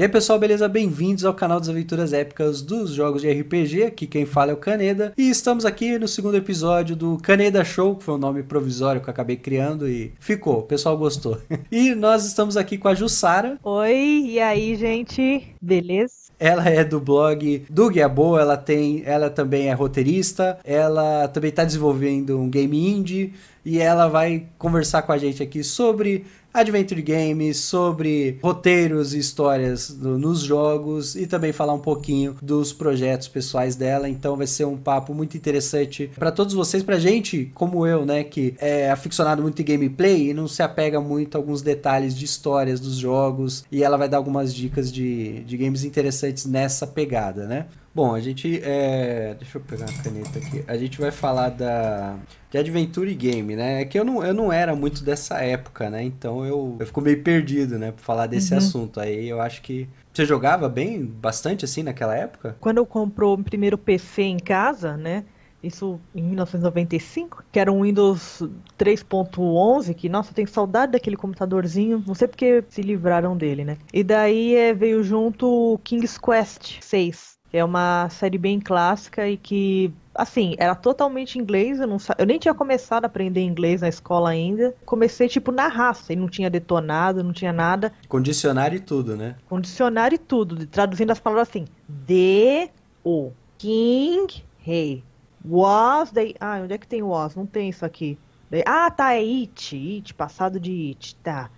[0.00, 0.66] E aí pessoal, beleza?
[0.66, 3.82] Bem-vindos ao canal das aventuras épicas dos jogos de RPG.
[3.82, 5.12] Aqui quem fala é o Caneda.
[5.14, 9.10] E estamos aqui no segundo episódio do Caneda Show, que foi um nome provisório que
[9.10, 11.36] eu acabei criando e ficou, o pessoal gostou.
[11.70, 13.58] e nós estamos aqui com a Jussara.
[13.62, 15.54] Oi, e aí, gente?
[15.60, 16.30] Beleza?
[16.38, 21.50] Ela é do blog do Guia Boa, ela tem, ela também é roteirista, ela também
[21.50, 27.00] está desenvolvendo um game indie e ela vai conversar com a gente aqui sobre adventure
[27.00, 33.28] games, sobre roteiros e histórias do, nos jogos e também falar um pouquinho dos projetos
[33.28, 34.08] pessoais dela.
[34.08, 38.24] Então vai ser um papo muito interessante para todos vocês, pra gente, como eu, né,
[38.24, 42.24] que é aficionado muito em gameplay e não se apega muito a alguns detalhes de
[42.24, 43.64] histórias dos jogos.
[43.70, 47.66] E ela vai dar algumas dicas de, de games interessantes nessa pegada, né?
[47.92, 48.60] Bom, a gente.
[48.62, 49.34] É...
[49.38, 50.64] Deixa eu pegar uma caneta aqui.
[50.68, 52.16] A gente vai falar da.
[52.50, 53.82] De Adventure Game, né?
[53.82, 56.02] É que eu não, eu não era muito dessa época, né?
[56.02, 57.92] Então eu, eu fico meio perdido, né?
[57.92, 58.58] Pra falar desse uhum.
[58.58, 59.00] assunto.
[59.00, 59.88] Aí eu acho que.
[60.12, 62.56] Você jogava bem, bastante assim naquela época?
[62.60, 65.24] Quando eu comprou o primeiro PC em casa, né?
[65.62, 68.42] Isso em 1995, que era um Windows
[68.78, 73.76] 3.11, que, nossa, eu tenho saudade daquele computadorzinho, não sei porque se livraram dele, né?
[73.92, 79.36] E daí é, veio junto o King's Quest 6, é uma série bem clássica e
[79.36, 81.80] que, assim, era totalmente inglês.
[81.80, 84.74] Eu, não, eu nem tinha começado a aprender inglês na escola ainda.
[84.84, 87.92] Comecei, tipo, na raça e não tinha detonado, não tinha nada.
[88.08, 89.36] Condicionário e tudo, né?
[89.48, 90.66] Condicionário e tudo.
[90.66, 91.66] Traduzindo as palavras assim:
[92.06, 92.70] The,
[93.04, 95.02] o, King, Rei.
[95.44, 96.34] Was, daí.
[96.38, 97.34] Ah, onde é que tem was?
[97.34, 98.18] Não tem isso aqui.
[98.50, 101.50] Daí, ah, tá, é it, it, passado de it, tá.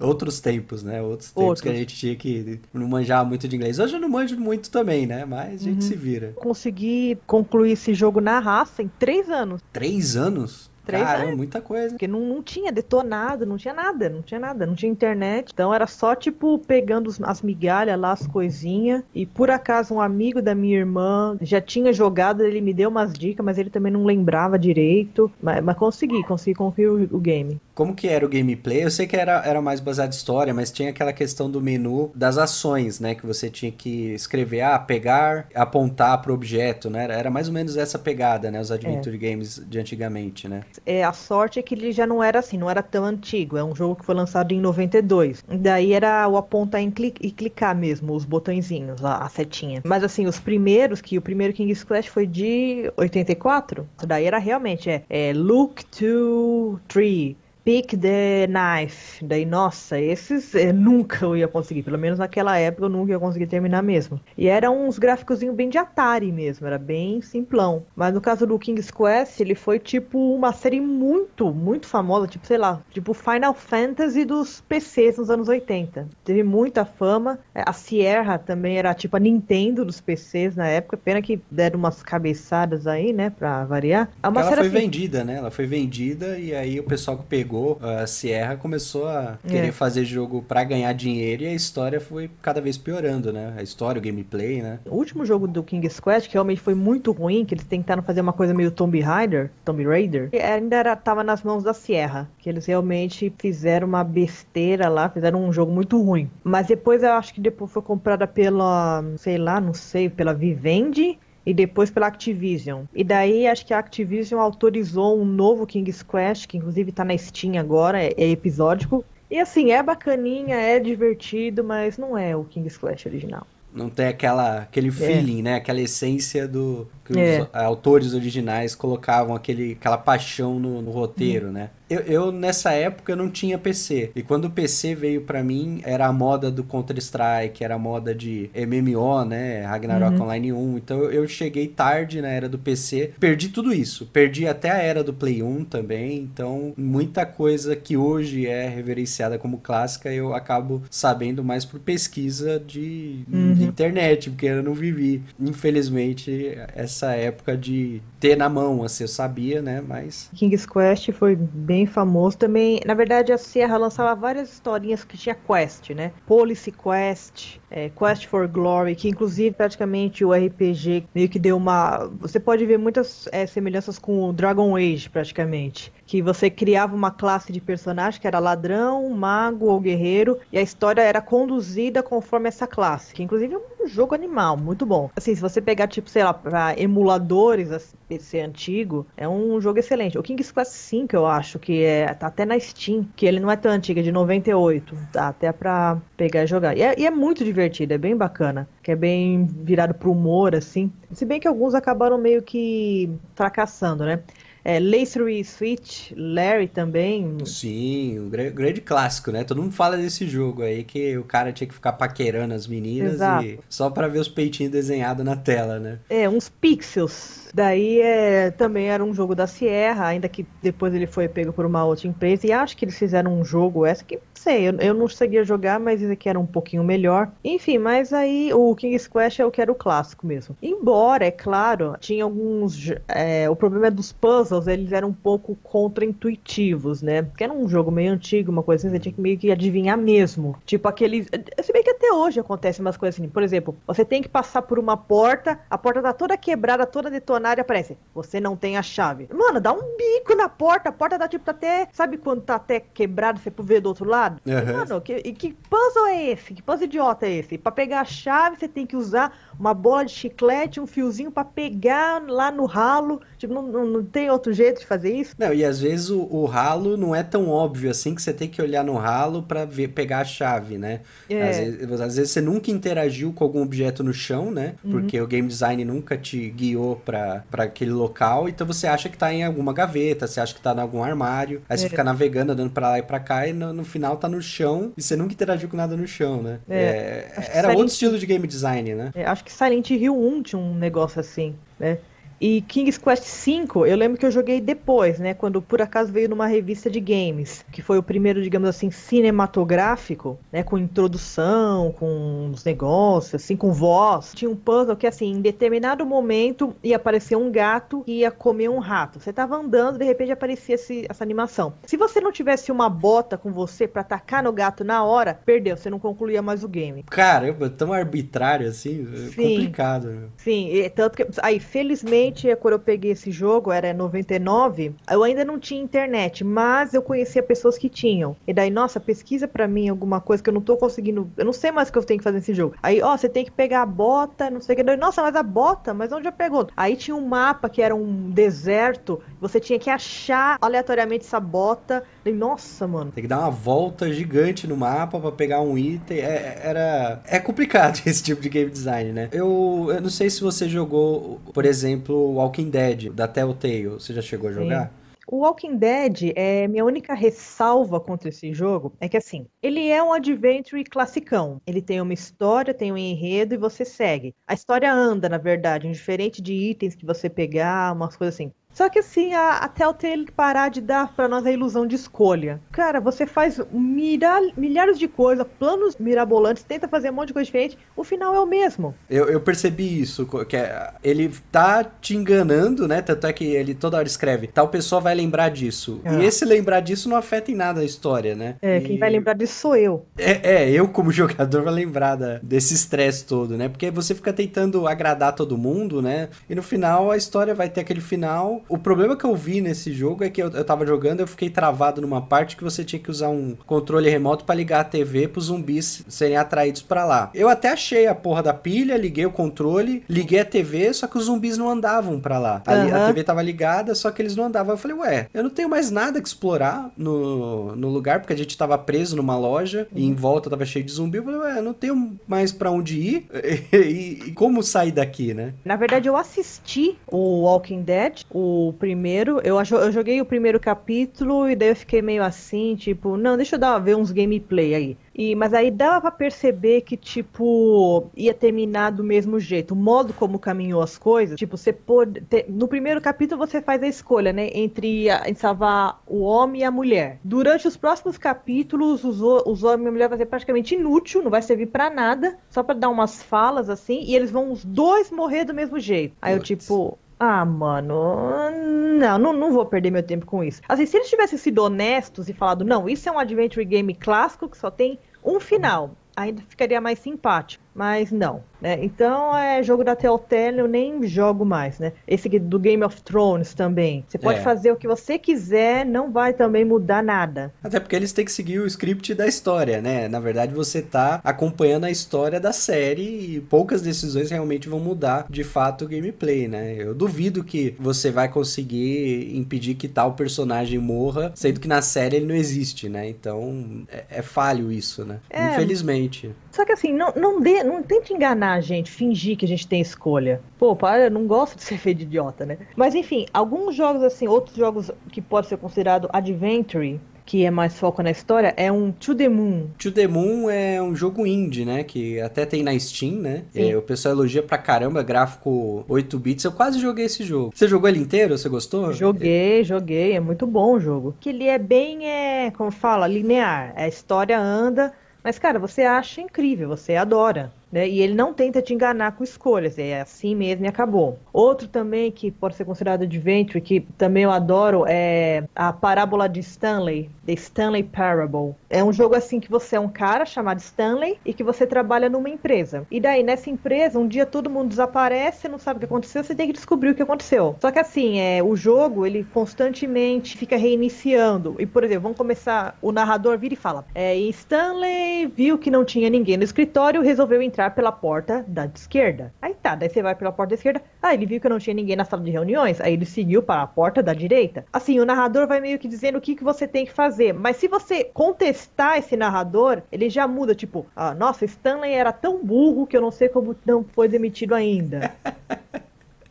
[0.00, 1.00] Outros tempos, né?
[1.00, 1.62] Outros tempos Outros.
[1.62, 3.78] que a gente tinha que não manjar muito de inglês.
[3.78, 5.24] Hoje eu não manjo muito também, né?
[5.24, 5.88] Mas a gente uhum.
[5.88, 6.32] se vira.
[6.36, 9.62] Consegui concluir esse jogo na raça em três anos.
[9.72, 10.70] Três anos?
[10.86, 11.36] Três Cara, anos.
[11.36, 11.90] muita coisa.
[11.90, 15.50] Porque não, não tinha detonado, não tinha nada, não tinha nada, não tinha internet.
[15.52, 19.02] Então era só, tipo, pegando as migalhas lá, as coisinhas.
[19.12, 23.12] E por acaso um amigo da minha irmã já tinha jogado, ele me deu umas
[23.12, 25.30] dicas, mas ele também não lembrava direito.
[25.42, 27.60] Mas, mas consegui, consegui concluir o, o game.
[27.74, 28.84] Como que era o gameplay?
[28.84, 32.12] Eu sei que era, era mais baseado em história, mas tinha aquela questão do menu
[32.14, 33.14] das ações, né?
[33.14, 37.06] Que você tinha que escrever, ah, pegar, apontar para o objeto, né?
[37.10, 38.60] Era mais ou menos essa pegada, né?
[38.60, 39.18] Os adventure é.
[39.18, 40.62] games de antigamente, né?
[40.84, 43.56] É, a sorte é que ele já não era assim, não era tão antigo.
[43.56, 45.44] É um jogo que foi lançado em 92.
[45.48, 49.82] Daí era o apontar e clicar mesmo, os botõezinhos, a, a setinha.
[49.84, 53.88] Mas assim, os primeiros, que o primeiro King's Quest foi de 84.
[54.06, 57.36] Daí era realmente, é, é Look to Tree.
[57.66, 59.24] Pick the Knife.
[59.24, 61.82] Daí, nossa, esses eu nunca eu ia conseguir.
[61.82, 64.20] Pelo menos naquela época eu nunca ia conseguir terminar mesmo.
[64.38, 67.82] E eram uns gráficos bem de Atari mesmo, era bem simplão.
[67.96, 72.46] Mas no caso do King's Quest, ele foi tipo uma série muito, muito famosa, tipo,
[72.46, 76.08] sei lá, tipo Final Fantasy dos PCs nos anos 80.
[76.24, 77.40] Teve muita fama.
[77.52, 80.96] A Sierra também era tipo a Nintendo dos PCs na época.
[80.96, 84.08] Pena que deram umas cabeçadas aí, né, pra variar.
[84.22, 84.68] É ela foi assim...
[84.68, 85.38] vendida, né?
[85.38, 89.68] Ela foi vendida e aí o pessoal que pegou pegou a Sierra começou a querer
[89.68, 89.72] é.
[89.72, 93.54] fazer jogo para ganhar dinheiro e a história foi cada vez piorando, né?
[93.56, 94.78] A história, o gameplay, né?
[94.86, 98.20] O último jogo do King's Quest, que realmente foi muito ruim, que eles tentaram fazer
[98.20, 102.48] uma coisa meio Tomb Raider, Tomb Raider, ainda era, tava nas mãos da Sierra, que
[102.48, 106.30] eles realmente fizeram uma besteira lá, fizeram um jogo muito ruim.
[106.44, 111.18] Mas depois eu acho que depois foi comprada pela, sei lá, não sei, pela Vivendi
[111.46, 112.82] e depois pela Activision.
[112.92, 117.16] E daí acho que a Activision autorizou um novo King's Quest, que inclusive tá na
[117.16, 119.04] Steam agora, é, é episódico.
[119.30, 123.46] E assim, é bacaninha, é divertido, mas não é o King's Quest original.
[123.72, 124.92] Não tem aquela, aquele é.
[124.92, 125.42] feeling, é.
[125.42, 125.54] né?
[125.56, 127.42] Aquela essência do que é.
[127.42, 131.52] os autores originais colocavam aquele, aquela paixão no, no roteiro, hum.
[131.52, 131.70] né?
[131.88, 134.10] Eu, eu, nessa época não tinha PC.
[134.14, 138.14] E quando o PC veio para mim, era a moda do Counter-Strike, era a moda
[138.14, 139.62] de MMO, né?
[139.62, 140.22] Ragnarok uhum.
[140.22, 140.78] Online 1.
[140.78, 143.12] Então eu, eu, cheguei tarde na era do PC.
[143.20, 144.06] Perdi tudo isso.
[144.06, 146.18] Perdi até a era do Play 1 também.
[146.18, 152.58] Então, muita coisa que hoje é reverenciada como clássica, eu acabo sabendo mais por pesquisa
[152.58, 153.54] de, uhum.
[153.54, 155.22] de internet, porque eu não vivi.
[155.38, 159.82] Infelizmente, essa época de ter na mão, assim, eu sabia, né?
[159.86, 160.28] Mas.
[160.34, 162.80] King's Quest foi bem bem famoso também.
[162.86, 166.14] Na verdade, a Sierra lançava várias historinhas que tinha quest, né?
[166.24, 172.06] Policy Quest, é, Quest for Glory, que inclusive praticamente o RPG meio que deu uma.
[172.20, 175.92] Você pode ver muitas é, semelhanças com o Dragon Age, praticamente.
[176.06, 180.62] Que você criava uma classe de personagem que era ladrão, mago ou guerreiro, e a
[180.62, 183.12] história era conduzida conforme essa classe.
[183.12, 185.10] Que inclusive é um jogo animal, muito bom.
[185.16, 189.78] Assim, se você pegar, tipo, sei lá, pra emuladores assim, PC antigo, é um jogo
[189.80, 190.16] excelente.
[190.16, 193.50] O King's Quest V, eu acho, que é, tá até na Steam, que ele não
[193.50, 194.96] é tão antigo, é de 98.
[195.12, 196.76] Dá até pra pegar e jogar.
[196.76, 198.68] E é, e é muito divertido, é bem bacana.
[198.82, 200.92] Que é bem virado pro humor, assim.
[201.12, 204.20] Se bem que alguns acabaram meio que fracassando, né?
[204.68, 207.38] É, Lacery Switch, Larry também.
[207.44, 209.44] Sim, um grande clássico, né?
[209.44, 213.12] Todo mundo fala desse jogo aí que o cara tinha que ficar paquerando as meninas
[213.12, 213.44] Exato.
[213.44, 216.00] e só para ver os peitinhos desenhados na tela, né?
[216.10, 217.48] É, uns pixels.
[217.54, 221.64] Daí é, também era um jogo da Sierra, ainda que depois ele foi pego por
[221.64, 222.48] uma outra empresa.
[222.48, 225.80] E acho que eles fizeram um jogo, essa que sei, eu, eu não conseguia jogar,
[225.80, 227.32] mas esse aqui era um pouquinho melhor.
[227.42, 230.56] Enfim, mas aí o King's Quest é o que era o clássico mesmo.
[230.62, 232.92] Embora, é claro, tinha alguns.
[233.08, 237.22] É, o problema é dos puzzles, eles eram um pouco contra-intuitivos, né?
[237.22, 239.98] Porque era um jogo meio antigo, uma coisa assim, você tinha que meio que adivinhar
[239.98, 240.56] mesmo.
[240.64, 241.26] Tipo aqueles.
[241.62, 243.28] Se bem que até hoje acontece umas coisas assim.
[243.28, 247.10] Por exemplo, você tem que passar por uma porta, a porta tá toda quebrada, toda
[247.10, 247.98] detonada aparece.
[248.14, 249.28] Você não tem a chave.
[249.32, 251.88] Mano, dá um bico na porta, a porta tá tipo tá até.
[251.92, 254.35] Sabe quando tá até quebrado, você ver do outro lado?
[254.44, 254.76] Uhum.
[254.76, 256.54] Mano, que, que puzzle é esse?
[256.54, 257.58] Que puzzle idiota é esse?
[257.58, 261.44] Pra pegar a chave, você tem que usar uma bola de chiclete, um fiozinho para
[261.44, 263.20] pegar lá no ralo.
[263.38, 265.34] Tipo, não, não, não, tem outro jeito de fazer isso?
[265.38, 268.48] Não, e às vezes o, o ralo não é tão óbvio assim que você tem
[268.48, 271.00] que olhar no ralo para pegar a chave, né?
[271.28, 271.48] É.
[271.48, 274.74] Às, vezes, às, vezes, você nunca interagiu com algum objeto no chão, né?
[274.84, 274.92] Uhum.
[274.92, 279.32] Porque o game design nunca te guiou para aquele local, então você acha que tá
[279.32, 281.76] em alguma gaveta, você acha que tá em algum armário, aí é.
[281.76, 284.40] você fica navegando, andando para lá e para cá e no, no final tá no
[284.40, 286.58] chão e você nunca interagiu com nada no chão, né?
[286.68, 286.76] É.
[286.76, 289.10] é era outro estilo de game design, né?
[289.14, 291.98] É, acho que Silent Hill 1 tinha um negócio assim, né?
[292.40, 295.34] E King's Quest V, eu lembro que eu joguei depois, né?
[295.34, 300.38] Quando por acaso veio numa revista de games, que foi o primeiro, digamos assim, cinematográfico,
[300.52, 300.62] né?
[300.62, 304.32] Com introdução, com os negócios, assim, com voz.
[304.34, 308.68] Tinha um puzzle que, assim, em determinado momento ia aparecer um gato que ia comer
[308.68, 309.18] um rato.
[309.18, 311.72] Você tava andando, de repente aparecia esse, essa animação.
[311.86, 315.76] Se você não tivesse uma bota com você para atacar no gato na hora, perdeu,
[315.76, 317.02] você não concluía mais o game.
[317.04, 320.30] Caramba, tão arbitrário assim, é sim, complicado.
[320.36, 321.26] Sim, e, tanto que.
[321.42, 326.42] Aí, felizmente Infelizmente, quando eu peguei esse jogo, era 99, eu ainda não tinha internet,
[326.42, 328.36] mas eu conhecia pessoas que tinham.
[328.46, 331.30] E daí, nossa, pesquisa para mim alguma coisa que eu não tô conseguindo.
[331.36, 332.74] Eu não sei mais o que eu tenho que fazer nesse jogo.
[332.82, 334.82] Aí, ó, você tem que pegar a bota, não sei o que.
[334.82, 336.68] Daí, nossa, mas a bota, mas onde já pegou?
[336.76, 342.02] Aí tinha um mapa que era um deserto, você tinha que achar aleatoriamente essa bota.
[342.24, 343.12] E, nossa, mano.
[343.12, 346.18] Tem que dar uma volta gigante no mapa para pegar um item.
[346.18, 347.20] É, era.
[347.26, 349.28] É complicado esse tipo de game design, né?
[349.30, 353.88] Eu, eu não sei se você jogou, por exemplo, Walking Dead, da Telltale.
[353.88, 354.88] Você já chegou a jogar?
[354.88, 355.06] Sim.
[355.28, 360.00] O Walking Dead, é, minha única ressalva contra esse jogo é que, assim, ele é
[360.00, 361.60] um adventure classicão.
[361.66, 364.36] Ele tem uma história, tem um enredo e você segue.
[364.46, 368.52] A história anda, na verdade, diferente de itens que você pegar, umas coisas assim.
[368.76, 372.60] Só que assim, a, a Telltale parar de dar para nós a ilusão de escolha.
[372.70, 377.46] Cara, você faz mira, milhares de coisas, planos mirabolantes, tenta fazer um monte de coisa
[377.46, 378.94] diferente, o final é o mesmo.
[379.08, 383.00] Eu, eu percebi isso, que é, ele tá te enganando, né?
[383.00, 386.02] Tanto é que ele toda hora escreve, tal pessoa vai lembrar disso.
[386.04, 386.24] E é.
[386.26, 388.56] esse lembrar disso não afeta em nada a história, né?
[388.60, 388.80] É, e...
[388.82, 390.04] quem vai lembrar disso sou eu.
[390.18, 393.70] É, é eu como jogador vou lembrar da, desse estresse todo, né?
[393.70, 396.28] Porque você fica tentando agradar todo mundo, né?
[396.46, 399.92] E no final a história vai ter aquele final o problema que eu vi nesse
[399.92, 403.00] jogo é que eu, eu tava jogando, eu fiquei travado numa parte que você tinha
[403.00, 407.30] que usar um controle remoto para ligar a TV pros zumbis serem atraídos para lá.
[407.34, 411.18] Eu até achei a porra da pilha, liguei o controle, liguei a TV, só que
[411.18, 412.62] os zumbis não andavam para lá.
[412.66, 412.94] Uhum.
[412.94, 414.74] A, a, TV tava ligada, só que eles não andavam.
[414.74, 418.36] Eu falei, ué, eu não tenho mais nada que explorar no, no lugar, porque a
[418.36, 419.98] gente tava preso numa loja uhum.
[419.98, 421.18] e em volta tava cheio de zumbi.
[421.18, 423.26] Eu falei, ué, eu não tenho mais para onde ir
[423.72, 425.54] e, e, e como sair daqui, né?
[425.64, 429.40] Na verdade, eu assisti o Walking Dead, o o primeiro.
[429.44, 433.56] Eu, eu joguei o primeiro capítulo e daí eu fiquei meio assim, tipo, não, deixa
[433.56, 434.96] eu dar, ver uns gameplay aí.
[435.18, 439.72] E, mas aí dava para perceber que, tipo, ia terminar do mesmo jeito.
[439.72, 442.20] O modo como caminhou as coisas, tipo, você pode.
[442.20, 444.50] Ter, no primeiro capítulo você faz a escolha, né?
[444.52, 447.18] Entre a, em salvar o homem e a mulher.
[447.24, 451.30] Durante os próximos capítulos, os, os homens e a mulher vai ser praticamente inútil, não
[451.30, 455.10] vai servir para nada, só para dar umas falas assim, e eles vão os dois
[455.10, 456.14] morrer do mesmo jeito.
[456.20, 458.50] Aí eu, tipo, ah, mano,
[458.98, 460.60] não, não, não vou perder meu tempo com isso.
[460.68, 464.48] Assim, se eles tivessem sido honestos e falado, não, isso é um adventure game clássico
[464.48, 467.64] que só tem um final, ainda ficaria mais simpático.
[467.76, 468.42] Mas não.
[468.60, 468.78] Né?
[468.82, 471.92] Então é jogo da Telltale, eu nem jogo mais, né?
[472.08, 474.02] Esse do Game of Thrones também.
[474.08, 474.42] Você pode é.
[474.42, 477.52] fazer o que você quiser, não vai também mudar nada.
[477.62, 480.08] Até porque eles têm que seguir o script da história, né?
[480.08, 485.26] Na verdade, você tá acompanhando a história da série e poucas decisões realmente vão mudar
[485.28, 486.76] de fato o gameplay, né?
[486.78, 492.16] Eu duvido que você vai conseguir impedir que tal personagem morra, sendo que na série
[492.16, 493.06] ele não existe, né?
[493.06, 495.18] Então é, é falho isso, né?
[495.28, 496.34] É, Infelizmente.
[496.56, 499.68] Só que assim, não, não, dê, não tente enganar a gente, fingir que a gente
[499.68, 500.40] tem escolha.
[500.58, 502.56] Pô, para, não gosto de ser feio de idiota, né?
[502.74, 507.78] Mas enfim, alguns jogos assim, outros jogos que pode ser considerado adventure, que é mais
[507.78, 509.66] foco na história, é um To The Moon.
[509.78, 511.84] To The Moon é um jogo indie, né?
[511.84, 513.44] Que até tem na Steam, né?
[513.54, 516.44] É, o pessoal elogia pra caramba, gráfico 8 bits.
[516.44, 517.50] Eu quase joguei esse jogo.
[517.54, 518.38] Você jogou ele inteiro?
[518.38, 518.94] Você gostou?
[518.94, 520.12] Joguei, joguei.
[520.12, 521.14] É muito bom o jogo.
[521.20, 523.74] Que ele é bem, é, como fala, linear.
[523.76, 524.94] A história anda,
[525.26, 527.52] mas, cara, você acha incrível, você adora.
[527.70, 527.88] Né?
[527.88, 531.18] E ele não tenta te enganar com escolhas, é assim mesmo e acabou.
[531.32, 536.40] Outro também que pode ser considerado adventure, que também eu adoro, é a parábola de
[536.40, 538.54] Stanley, The Stanley Parable.
[538.70, 542.08] É um jogo assim que você é um cara chamado Stanley e que você trabalha
[542.08, 542.86] numa empresa.
[542.90, 546.34] E daí, nessa empresa, um dia todo mundo desaparece, não sabe o que aconteceu, você
[546.34, 547.56] tem que descobrir o que aconteceu.
[547.60, 551.56] Só que assim, é, o jogo, ele constantemente fica reiniciando.
[551.58, 555.84] E, por exemplo, vamos começar, o narrador vira e fala, é, Stanley viu que não
[555.84, 559.32] tinha ninguém no escritório, resolveu entrar entrar pela porta da esquerda.
[559.40, 560.82] Aí tá, daí você vai pela porta da esquerda.
[561.00, 562.82] Ah, ele viu que não tinha ninguém na sala de reuniões.
[562.82, 564.66] Aí ele seguiu para a porta da direita.
[564.70, 567.32] Assim, o narrador vai meio que dizendo o que, que você tem que fazer.
[567.32, 570.54] Mas se você contestar esse narrador, ele já muda.
[570.54, 574.54] Tipo, ah, nossa, Stanley era tão burro que eu não sei como não foi demitido
[574.54, 575.10] ainda.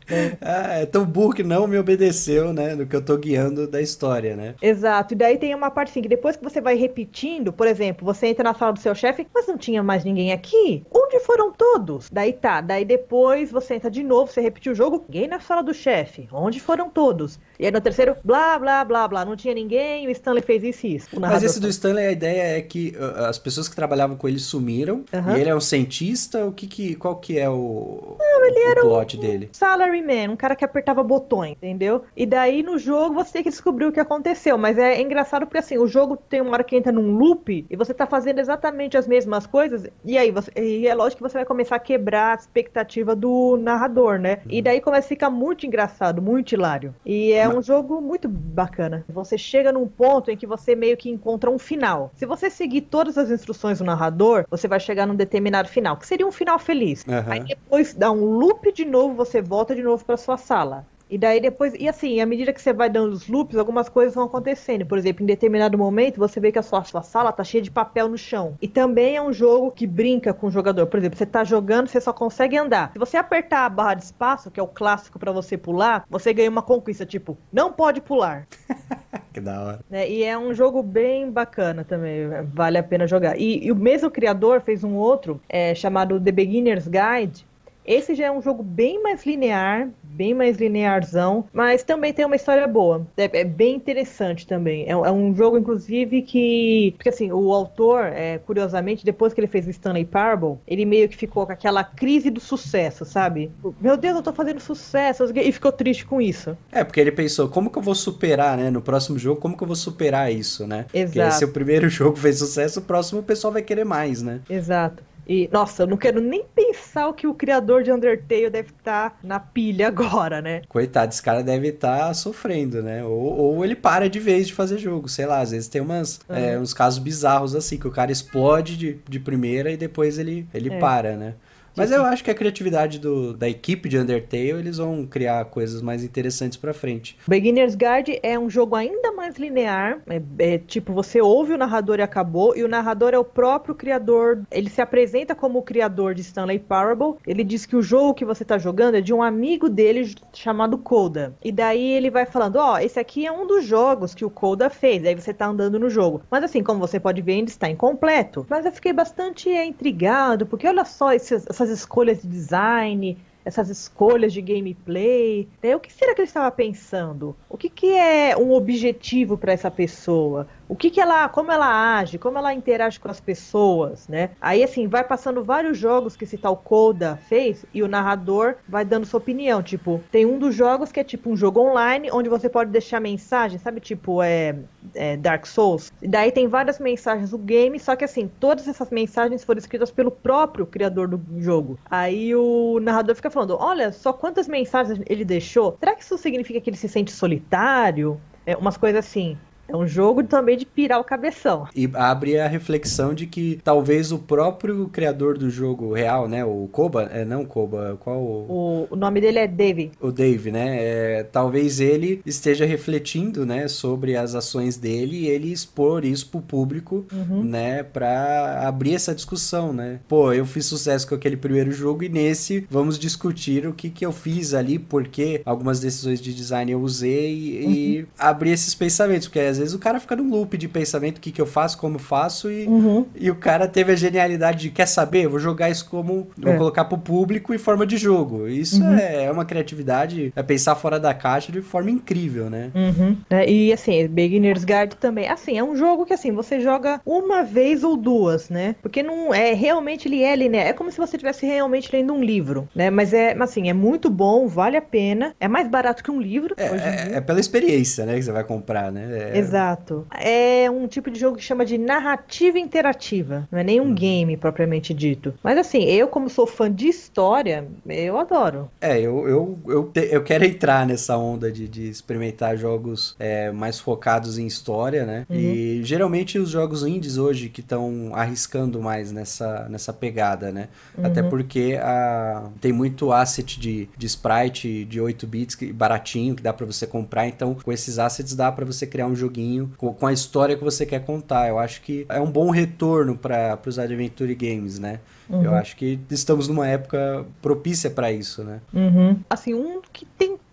[0.08, 0.36] É.
[0.40, 2.74] Ah, é tão burro que não me obedeceu, né?
[2.74, 4.54] No que eu tô guiando da história, né?
[4.62, 5.14] Exato.
[5.14, 8.28] E daí tem uma parte assim, que depois que você vai repetindo, por exemplo, você
[8.28, 10.84] entra na sala do seu chefe, mas não tinha mais ninguém aqui?
[10.92, 12.08] Onde foram todos?
[12.10, 12.60] Daí tá.
[12.60, 16.28] Daí depois você entra de novo, você repetiu o jogo, ninguém na sala do chefe.
[16.32, 17.38] Onde foram todos?
[17.58, 19.24] E aí no terceiro, blá, blá, blá, blá.
[19.24, 21.20] Não tinha ninguém, o Stanley fez isso e isso.
[21.20, 24.38] Mas esse do Stanley, a ideia é que uh, as pessoas que trabalhavam com ele
[24.38, 25.04] sumiram.
[25.12, 25.36] Uhum.
[25.36, 26.44] E ele é um cientista.
[26.44, 29.48] O que que, qual que é o, não, ele o era plot um dele?
[29.52, 32.04] Salaryman, um cara que apertava botões, entendeu?
[32.16, 34.58] E daí no jogo você tem que descobrir o que aconteceu.
[34.58, 37.76] Mas é engraçado porque assim, o jogo tem uma hora que entra num loop e
[37.76, 39.86] você tá fazendo exatamente as mesmas coisas.
[40.04, 43.56] E aí você, e é lógico que você vai começar a quebrar a expectativa do
[43.56, 44.38] narrador, né?
[44.44, 44.52] Uhum.
[44.52, 46.94] E daí começa a ficar muito engraçado, muito hilário.
[47.04, 49.04] E é é um jogo muito bacana.
[49.08, 52.10] Você chega num ponto em que você meio que encontra um final.
[52.14, 56.06] Se você seguir todas as instruções do narrador, você vai chegar num determinado final, que
[56.06, 57.04] seria um final feliz.
[57.06, 57.24] Uhum.
[57.26, 60.84] Aí depois dá um loop de novo, você volta de novo para sua sala.
[61.08, 64.14] E daí depois, e assim, à medida que você vai dando os loops, algumas coisas
[64.14, 64.84] vão acontecendo.
[64.84, 67.70] Por exemplo, em determinado momento, você vê que a sua, sua sala tá cheia de
[67.70, 68.56] papel no chão.
[68.60, 70.86] E também é um jogo que brinca com o jogador.
[70.86, 72.92] Por exemplo, você tá jogando, você só consegue andar.
[72.92, 76.32] Se você apertar a barra de espaço, que é o clássico para você pular, você
[76.32, 78.46] ganha uma conquista, tipo, não pode pular.
[79.32, 79.80] que da hora.
[79.90, 83.38] É, e é um jogo bem bacana também, vale a pena jogar.
[83.38, 87.46] E, e o mesmo criador fez um outro, é, chamado The Beginner's Guide,
[87.86, 92.36] esse já é um jogo bem mais linear, bem mais linearzão, mas também tem uma
[92.36, 93.06] história boa.
[93.16, 94.84] É, é bem interessante também.
[94.84, 96.94] É, é, um jogo, inclusive, que.
[96.96, 101.08] Porque assim, o autor, é, curiosamente, depois que ele fez o Stanley Parable, ele meio
[101.08, 103.52] que ficou com aquela crise do sucesso, sabe?
[103.80, 105.24] Meu Deus, eu tô fazendo sucesso.
[105.34, 106.56] E ficou triste com isso.
[106.72, 108.70] É, porque ele pensou, como que eu vou superar, né?
[108.70, 110.86] No próximo jogo, como que eu vou superar isso, né?
[110.92, 111.12] Exato.
[111.12, 114.40] Porque se o primeiro jogo fez sucesso, o próximo o pessoal vai querer mais, né?
[114.48, 115.02] Exato.
[115.26, 119.10] E, nossa, eu não quero nem pensar o que o criador de Undertale deve estar
[119.10, 120.62] tá na pilha agora, né?
[120.68, 123.04] Coitado, esse cara deve estar tá sofrendo, né?
[123.04, 126.20] Ou, ou, ele para de vez de fazer jogo, sei lá, às vezes tem umas,
[126.28, 126.36] uhum.
[126.36, 130.46] é, uns casos bizarros assim, que o cara explode de, de primeira e depois ele,
[130.54, 130.78] ele é.
[130.78, 131.34] para, né?
[131.76, 135.82] Mas eu acho que a criatividade do, da equipe de Undertale, eles vão criar coisas
[135.82, 137.18] mais interessantes pra frente.
[137.26, 140.00] Beginner's Guide é um jogo ainda mais linear.
[140.06, 142.56] É, é, tipo, você ouve o narrador e acabou.
[142.56, 144.42] E o narrador é o próprio criador.
[144.50, 147.16] Ele se apresenta como o criador de Stanley Parable.
[147.26, 150.78] Ele diz que o jogo que você tá jogando é de um amigo dele chamado
[150.78, 151.34] Coda.
[151.44, 154.30] E daí ele vai falando: Ó, oh, esse aqui é um dos jogos que o
[154.30, 155.04] Coda fez.
[155.04, 156.22] Aí você tá andando no jogo.
[156.30, 158.46] Mas assim, como você pode ver, ainda está incompleto.
[158.48, 163.18] Mas eu fiquei bastante intrigado, porque olha só esses, essas essas escolhas de design.
[163.44, 165.48] essas escolhas de gameplay.
[165.62, 165.76] Né?
[165.76, 167.36] O que será que ele estava pensando?
[167.48, 170.48] O que, que é um objetivo para essa pessoa?
[170.68, 174.30] O que, que ela, como ela age, como ela interage com as pessoas, né?
[174.40, 178.84] Aí assim, vai passando vários jogos que esse tal Koda fez e o narrador vai
[178.84, 182.28] dando sua opinião, tipo, tem um dos jogos que é tipo um jogo online onde
[182.28, 184.56] você pode deixar mensagem, sabe, tipo, é,
[184.94, 185.92] é Dark Souls.
[186.02, 189.90] E daí tem várias mensagens do game, só que assim, todas essas mensagens foram escritas
[189.90, 191.78] pelo próprio criador do jogo.
[191.90, 195.76] Aí o narrador fica falando: "Olha, só quantas mensagens ele deixou?
[195.78, 199.36] Será que isso significa que ele se sente solitário?" É, umas coisas assim.
[199.68, 201.66] É um jogo também de pirar o cabeção.
[201.74, 206.44] E abre a reflexão de que talvez o próprio criador do jogo real, né?
[206.44, 208.86] O Koba, é não Koba, qual o...
[208.90, 209.92] o nome dele é Dave.
[210.00, 210.76] O Dave, né?
[210.78, 216.40] É, talvez ele esteja refletindo, né, sobre as ações dele e ele expor isso pro
[216.40, 217.42] público, uhum.
[217.42, 220.00] né, para abrir essa discussão, né?
[220.08, 224.04] Pô, eu fiz sucesso com aquele primeiro jogo e nesse vamos discutir o que que
[224.04, 227.70] eu fiz ali, porque algumas decisões de design eu usei uhum.
[227.70, 231.20] e abrir esses pensamentos, porque às vezes o cara fica num loop de pensamento, o
[231.20, 233.06] que, que eu faço, como eu faço, e, uhum.
[233.14, 236.44] e o cara teve a genialidade de, quer saber, vou jogar isso como, é.
[236.44, 238.46] vou colocar pro público em forma de jogo.
[238.48, 238.96] Isso uhum.
[238.96, 242.70] é, é uma criatividade, é pensar fora da caixa de forma incrível, né?
[242.74, 243.16] Uhum.
[243.30, 247.42] É, e assim, Beginner's Guide também, assim, é um jogo que assim, você joga uma
[247.42, 248.76] vez ou duas, né?
[248.82, 252.22] Porque não é, realmente ele é linear, é como se você estivesse realmente lendo um
[252.22, 252.90] livro, né?
[252.90, 256.54] Mas é, assim, é muito bom, vale a pena, é mais barato que um livro.
[256.56, 259.30] É, é, é, pela experiência, né, que você vai comprar, né?
[259.34, 260.06] É, Exato.
[260.10, 263.48] É um tipo de jogo que chama de narrativa interativa.
[263.50, 263.94] Não é nem um hum.
[263.94, 265.34] game propriamente dito.
[265.42, 268.70] Mas assim, eu, como sou fã de história, eu adoro.
[268.80, 273.78] É, eu, eu, eu, eu quero entrar nessa onda de, de experimentar jogos é, mais
[273.78, 275.26] focados em história, né?
[275.28, 275.36] Uhum.
[275.36, 280.68] E geralmente os jogos indies hoje que estão arriscando mais nessa, nessa pegada, né?
[280.96, 281.06] Uhum.
[281.06, 286.42] Até porque a, tem muito asset de, de sprite de 8 bits que, baratinho que
[286.42, 287.26] dá para você comprar.
[287.26, 290.56] Então, com esses assets dá para você criar um jogo joguinho com, com a história
[290.56, 291.48] que você quer contar.
[291.48, 295.00] Eu acho que é um bom retorno para os Adventure Games, né?
[295.28, 295.44] Uhum.
[295.44, 298.60] Eu acho que estamos numa época propícia para isso, né?
[298.72, 299.18] Uhum.
[299.28, 300.06] Assim, um que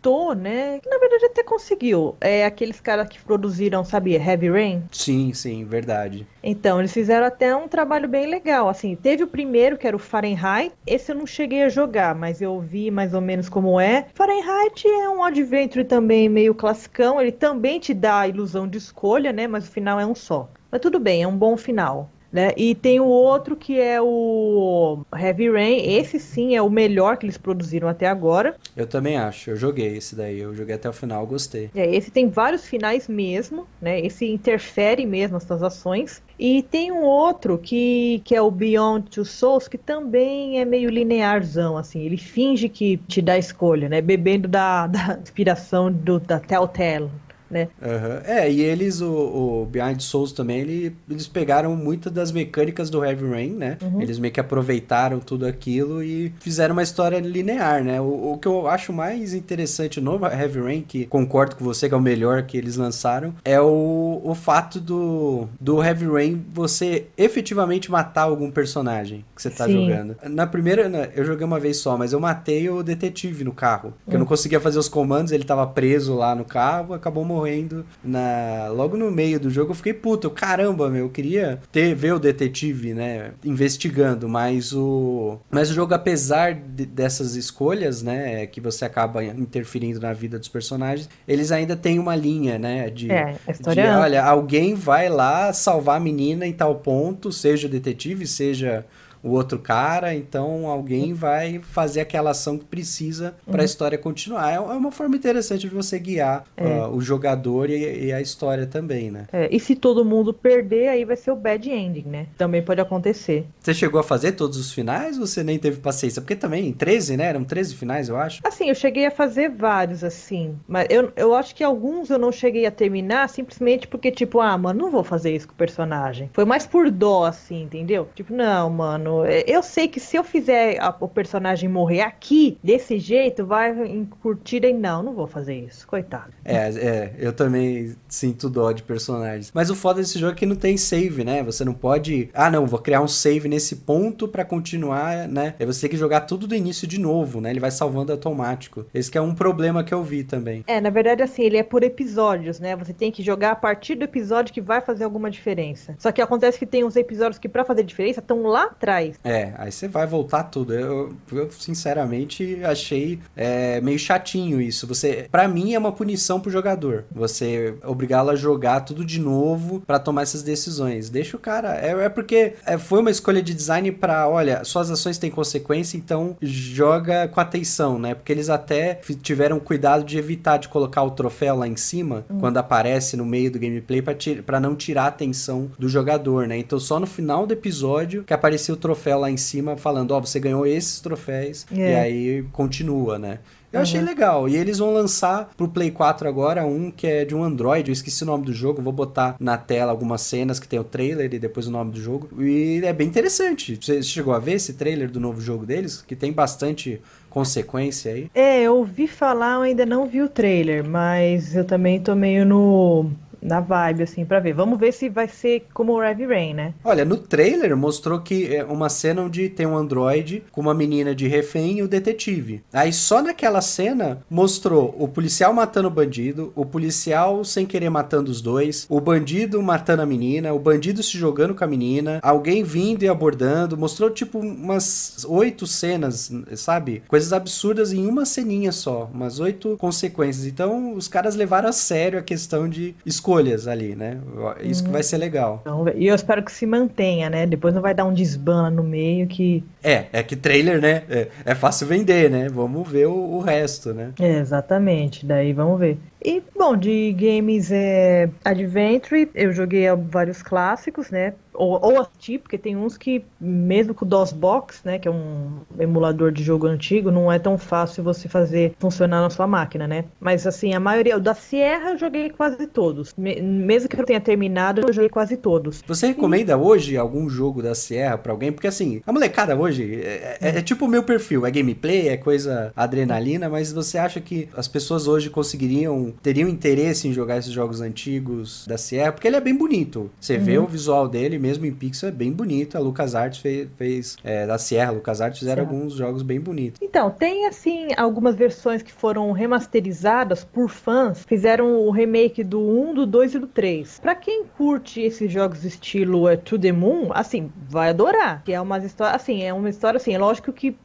[0.04, 0.80] tentou, né?
[0.82, 2.16] Que na verdade até conseguiu.
[2.20, 4.84] É aqueles caras que produziram, sabia, Heavy Rain?
[4.92, 6.28] Sim, sim, verdade.
[6.44, 8.68] Então, eles fizeram até um trabalho bem legal.
[8.68, 10.74] Assim, teve o primeiro, que era o Fahrenheit.
[10.86, 14.08] Esse eu não cheguei a jogar, mas eu vi mais ou menos como é.
[14.14, 17.22] Fahrenheit é um adventure também meio classicão.
[17.22, 19.48] Ele também te dá a ilusão de escolha, né?
[19.48, 20.50] Mas o final é um só.
[20.70, 22.10] Mas tudo bem, é um bom final.
[22.34, 22.52] Né?
[22.58, 25.78] E tem o outro que é o Heavy Rain.
[25.88, 28.56] Esse sim é o melhor que eles produziram até agora.
[28.76, 29.52] Eu também acho.
[29.52, 30.40] Eu joguei esse daí.
[30.40, 31.70] Eu joguei até o final, gostei.
[31.76, 34.02] É, esse tem vários finais mesmo, né?
[34.02, 36.24] Esse interfere mesmo nas suas ações.
[36.40, 40.90] E tem um outro que, que é o Beyond Two Souls, que também é meio
[40.90, 42.02] linearzão, assim.
[42.02, 44.02] Ele finge que te dá escolha, né?
[44.02, 47.12] Bebendo da, da inspiração do, da Telltale,
[47.54, 47.70] né?
[47.82, 48.22] Uhum.
[48.26, 53.06] É, e eles, o, o, Behind Souls também, ele, eles pegaram muitas das mecânicas do
[53.06, 53.78] Heavy Rain, né?
[53.82, 54.02] Uhum.
[54.02, 58.02] Eles meio que aproveitaram tudo aquilo e fizeram uma história linear, né?
[58.02, 61.94] O, o, que eu acho mais interessante no Heavy Rain, que concordo com você que
[61.94, 67.06] é o melhor que eles lançaram, é o, o fato do, do Heavy Rain você
[67.16, 69.74] efetivamente matar algum personagem que você tá Sim.
[69.74, 70.16] jogando.
[70.24, 73.94] Na primeira, eu joguei uma vez só, mas eu matei o detetive no carro.
[74.10, 74.30] Que eu não hum.
[74.30, 78.98] conseguia fazer os comandos, ele tava preso lá no carro, acabou morrendo morrendo na logo
[78.98, 79.72] no meio do jogo.
[79.72, 85.38] Eu fiquei puto, caramba, meu, eu queria ter ver o detetive, né, investigando, mas o
[85.52, 90.48] mas o jogo apesar de, dessas escolhas, né, que você acaba interferindo na vida dos
[90.48, 93.36] personagens, eles ainda têm uma linha, né, de, é,
[93.74, 98.86] de olha, alguém vai lá salvar a menina em tal ponto, seja o detetive, seja
[99.24, 103.66] o outro cara, então alguém vai fazer aquela ação que precisa para a uhum.
[103.66, 104.52] história continuar.
[104.52, 106.66] É, é uma forma interessante de você guiar é.
[106.66, 109.28] uh, o jogador e, e, a história também, né?
[109.32, 112.28] É, e se todo mundo perder, aí vai ser o bad ending, né?
[112.38, 113.46] Também pode acontecer.
[113.62, 116.22] Você chegou a fazer todos os finais ou você nem teve paciência?
[116.22, 117.26] Porque também, 13, né?
[117.26, 118.42] Eram 13 finais, eu acho.
[118.44, 120.58] Assim, eu cheguei a fazer vários, assim.
[120.68, 124.58] Mas eu, eu acho que alguns eu não cheguei a terminar simplesmente porque, tipo, ah,
[124.58, 126.30] mano, não vou fazer isso com o personagem.
[126.34, 128.10] Foi mais por dó, assim, entendeu?
[128.14, 129.13] Tipo, não, mano,
[129.48, 134.64] eu sei que se eu fizer a, o personagem morrer aqui, desse jeito, vai encurtir
[134.64, 136.32] e não, não vou fazer isso, coitado.
[136.44, 139.52] É, é, eu também sinto dó de personagens.
[139.54, 141.44] Mas o foda desse jogo é que não tem save, né?
[141.44, 145.56] Você não pode, ah, não, vou criar um save nesse ponto para continuar, né?
[145.60, 147.50] É você tem que jogar tudo do início de novo, né?
[147.50, 148.86] Ele vai salvando automático.
[148.94, 150.64] Esse é um problema que eu vi também.
[150.68, 152.76] É, na verdade, assim, ele é por episódios, né?
[152.76, 155.96] Você tem que jogar a partir do episódio que vai fazer alguma diferença.
[155.98, 159.16] Só que acontece que tem uns episódios que para fazer diferença estão lá atrás país.
[159.24, 160.74] É, aí você vai voltar tudo.
[160.74, 164.88] Eu, eu sinceramente achei é, meio chatinho isso.
[164.88, 167.06] Você, para mim é uma punição pro jogador.
[167.12, 171.10] Você obrigá-lo a jogar tudo de novo para tomar essas decisões.
[171.10, 171.76] Deixa o cara.
[171.80, 175.98] É, é porque é, foi uma escolha de design para, olha, suas ações têm consequência,
[175.98, 178.14] então joga com atenção, né?
[178.14, 182.40] Porque eles até tiveram cuidado de evitar de colocar o troféu lá em cima hum.
[182.40, 184.02] quando aparece no meio do gameplay
[184.46, 186.58] para não tirar a atenção do jogador, né?
[186.58, 190.18] Então só no final do episódio que apareceu o troféu lá em cima falando, ó,
[190.18, 191.76] oh, você ganhou esses troféus é.
[191.76, 193.40] e aí continua, né?
[193.74, 193.84] Eu uhum.
[193.84, 194.48] achei legal.
[194.48, 197.90] E eles vão lançar pro Play 4 agora um que é de um Android.
[197.90, 198.84] Eu esqueci o nome do jogo.
[198.84, 202.00] Vou botar na tela algumas cenas que tem o trailer e depois o nome do
[202.00, 202.30] jogo.
[202.40, 203.80] E é bem interessante.
[203.82, 206.04] Você chegou a ver esse trailer do novo jogo deles?
[206.04, 207.02] Que tem bastante
[207.32, 208.30] consequência aí?
[208.36, 212.46] É, eu ouvi falar, eu ainda não vi o trailer, mas eu também tô meio
[212.46, 213.10] no
[213.44, 214.54] na vibe, assim, para ver.
[214.54, 216.74] Vamos ver se vai ser como o Heavy Rain, né?
[216.84, 221.14] Olha, no trailer mostrou que é uma cena onde tem um androide com uma menina
[221.14, 222.64] de refém e o detetive.
[222.72, 228.32] Aí só naquela cena mostrou o policial matando o bandido, o policial sem querer matando
[228.32, 232.64] os dois, o bandido matando a menina, o bandido se jogando com a menina, alguém
[232.64, 233.78] vindo e abordando.
[233.78, 237.04] Mostrou tipo umas oito cenas, sabe?
[237.08, 240.46] Coisas absurdas em uma ceninha só, umas oito consequências.
[240.46, 244.18] Então os caras levaram a sério a questão de escolher escolhas ali, né?
[244.62, 244.88] Isso uhum.
[244.88, 245.60] que vai ser legal.
[245.62, 247.46] Então, e eu espero que se mantenha, né?
[247.46, 249.64] Depois não vai dar um desban no meio que.
[249.84, 251.04] É, é que trailer, né?
[251.10, 252.48] É, é fácil vender, né?
[252.50, 254.12] Vamos ver o, o resto, né?
[254.20, 255.26] É, exatamente.
[255.26, 255.98] Daí vamos ver.
[256.24, 261.34] E, bom, de games é Adventure, eu joguei vários clássicos, né?
[261.54, 264.98] Ou, ou assisti, porque tem uns que, mesmo com o DOSBox, né?
[264.98, 269.30] Que é um emulador de jogo antigo, não é tão fácil você fazer funcionar na
[269.30, 270.06] sua máquina, né?
[270.20, 271.18] Mas, assim, a maioria...
[271.18, 273.14] O da Sierra eu joguei quase todos.
[273.18, 275.84] Mesmo que eu tenha terminado, eu joguei quase todos.
[275.86, 278.52] Você recomenda hoje algum jogo da Sierra pra alguém?
[278.52, 281.46] Porque, assim, a molecada hoje é, é, é tipo o meu perfil.
[281.46, 287.08] É gameplay, é coisa adrenalina, mas você acha que as pessoas hoje conseguiriam teriam interesse
[287.08, 290.10] em jogar esses jogos antigos da Sierra, porque ele é bem bonito.
[290.20, 290.44] Você uhum.
[290.44, 292.78] vê o visual dele, mesmo em pixel, é bem bonito.
[292.78, 295.66] A LucasArts fez, fez é, da Sierra, LucasArts fizeram é.
[295.66, 296.80] alguns jogos bem bonitos.
[296.82, 302.94] Então, tem assim algumas versões que foram remasterizadas por fãs, fizeram o remake do 1,
[302.94, 304.00] do 2 e do 3.
[304.00, 308.44] Pra quem curte esses jogos estilo é, To The Moon, assim, vai adorar.
[308.44, 310.76] Que é uma história, assim, é uma história assim, é lógico que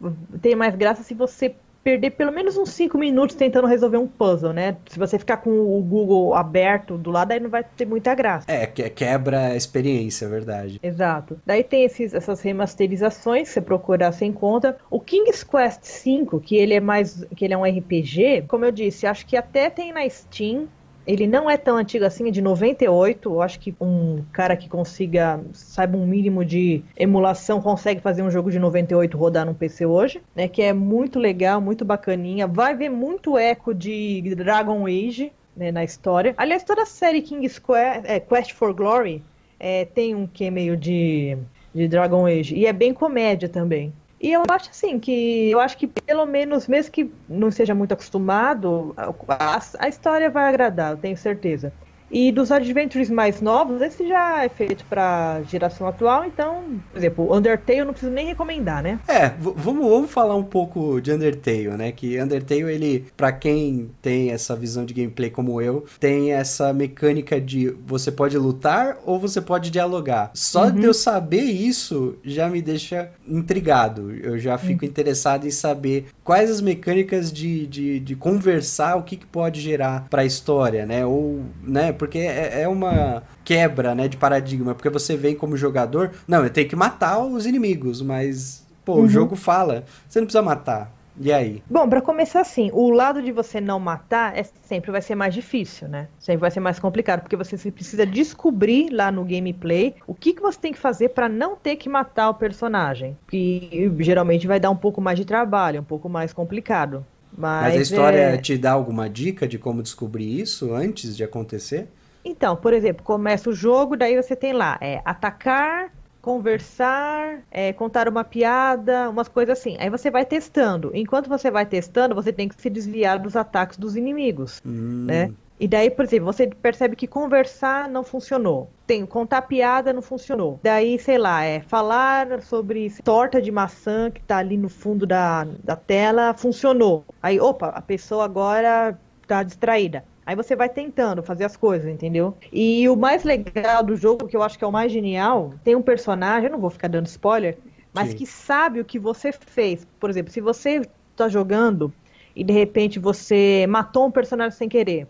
[0.41, 4.53] tem mais graça se você perder pelo menos uns 5 minutos tentando resolver um puzzle,
[4.53, 4.77] né?
[4.87, 8.51] Se você ficar com o Google aberto do lado, aí não vai ter muita graça.
[8.51, 10.81] É, quebra a experiência, é verdade.
[10.83, 11.41] Exato.
[11.47, 14.77] Daí tem esses, essas remasterizações, você procurar, sem conta.
[14.91, 17.25] O King's Quest V, que ele é mais.
[17.37, 20.69] que ele é um RPG, como eu disse, acho que até tem na Steam,
[21.09, 23.31] ele não é tão antigo assim, é de 98.
[23.31, 28.31] Eu acho que um cara que consiga, saiba um mínimo de emulação, consegue fazer um
[28.31, 30.47] jogo de 98 rodar num PC hoje, né?
[30.47, 32.47] Que é muito legal, muito bacaninha.
[32.47, 36.35] Vai ver muito eco de Dragon Age né, na história.
[36.37, 37.59] Aliás, toda a série King's
[38.05, 39.25] é, Quest for Glory
[39.59, 41.39] é, tem um que meio de,
[41.75, 42.55] de Dragon Age.
[42.55, 43.95] E é bem comédia também.
[44.21, 47.93] E eu acho assim que eu acho que pelo menos, mesmo que não seja muito
[47.93, 51.73] acostumado, a, a história vai agradar, eu tenho certeza.
[52.11, 57.35] E dos adventures mais novos, esse já é feito pra geração atual, então, por exemplo,
[57.35, 58.99] Undertale eu não preciso nem recomendar, né?
[59.07, 61.93] É, vamos, vamos falar um pouco de Undertale, né?
[61.93, 67.41] Que Undertale, ele, para quem tem essa visão de gameplay como eu, tem essa mecânica
[67.41, 70.31] de você pode lutar ou você pode dialogar.
[70.35, 70.73] Só uhum.
[70.73, 74.13] de eu saber isso já me deixa intrigado.
[74.13, 74.91] Eu já fico uhum.
[74.91, 80.07] interessado em saber quais as mecânicas de, de, de conversar, o que, que pode gerar
[80.09, 81.05] pra história, né?
[81.05, 81.93] Ou, né?
[81.99, 84.75] Porque é, é uma quebra, né, de paradigma.
[84.75, 89.03] Porque você vem como jogador, não, eu tenho que matar os inimigos, mas, pô, uhum.
[89.03, 90.93] o jogo fala, você não precisa matar.
[91.21, 91.63] E aí?
[91.69, 95.35] Bom, para começar assim, o lado de você não matar é sempre vai ser mais
[95.35, 96.07] difícil, né?
[96.19, 100.41] Sempre vai ser mais complicado, porque você precisa descobrir lá no gameplay o que, que
[100.41, 103.17] você tem que fazer para não ter que matar o personagem.
[103.29, 107.05] Que geralmente vai dar um pouco mais de trabalho, um pouco mais complicado.
[107.39, 108.37] Mas, Mas a história é...
[108.37, 111.87] te dá alguma dica de como descobrir isso antes de acontecer?
[112.25, 118.09] Então, por exemplo, começa o jogo, daí você tem lá, é atacar, conversar, é, contar
[118.09, 119.77] uma piada, umas coisas assim.
[119.79, 120.91] Aí você vai testando.
[120.93, 125.05] Enquanto você vai testando, você tem que se desviar dos ataques dos inimigos, hum.
[125.07, 125.31] né?
[125.61, 128.71] E daí, por exemplo, você percebe que conversar não funcionou.
[128.87, 130.61] Tem contar piada não funcionou.
[130.63, 135.45] Daí, sei lá, é falar sobre torta de maçã que tá ali no fundo da,
[135.65, 137.05] da tela funcionou.
[137.23, 140.05] Aí, opa, a pessoa agora tá distraída.
[140.25, 142.37] Aí você vai tentando fazer as coisas, entendeu?
[142.53, 145.75] E o mais legal do jogo, que eu acho que é o mais genial, tem
[145.75, 147.57] um personagem, eu não vou ficar dando spoiler,
[147.95, 148.17] mas Sim.
[148.17, 149.87] que sabe o que você fez.
[149.99, 151.93] Por exemplo, se você está jogando
[152.37, 155.07] e de repente você matou um personagem sem querer,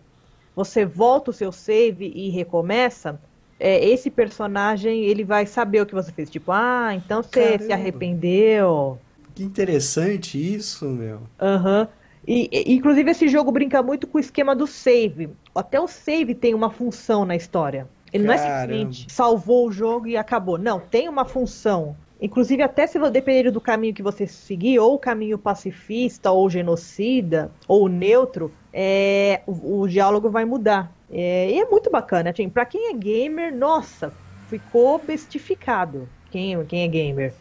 [0.59, 3.17] você volta o seu save e recomeça,
[3.57, 6.29] é, esse personagem ele vai saber o que você fez.
[6.29, 7.63] Tipo, ah, então você Caramba.
[7.63, 8.99] se arrependeu.
[9.33, 11.21] Que interessante isso, meu.
[11.39, 11.81] Aham.
[11.83, 11.87] Uhum.
[12.27, 15.29] E, e, inclusive esse jogo brinca muito com o esquema do save.
[15.55, 17.87] Até o save tem uma função na história.
[18.11, 18.43] Ele Caramba.
[18.43, 20.57] não é simplesmente salvou o jogo e acabou.
[20.57, 21.95] Não, tem uma função.
[22.21, 27.55] Inclusive, até se depender do caminho que você seguir, ou o caminho pacifista, ou genocida,
[27.67, 30.95] ou neutro, é, o, o diálogo vai mudar.
[31.09, 32.29] É, e é muito bacana.
[32.31, 36.09] Assim, para quem é gamer, nossa, ficou bestificado.
[36.29, 37.35] Quem, quem é gamer.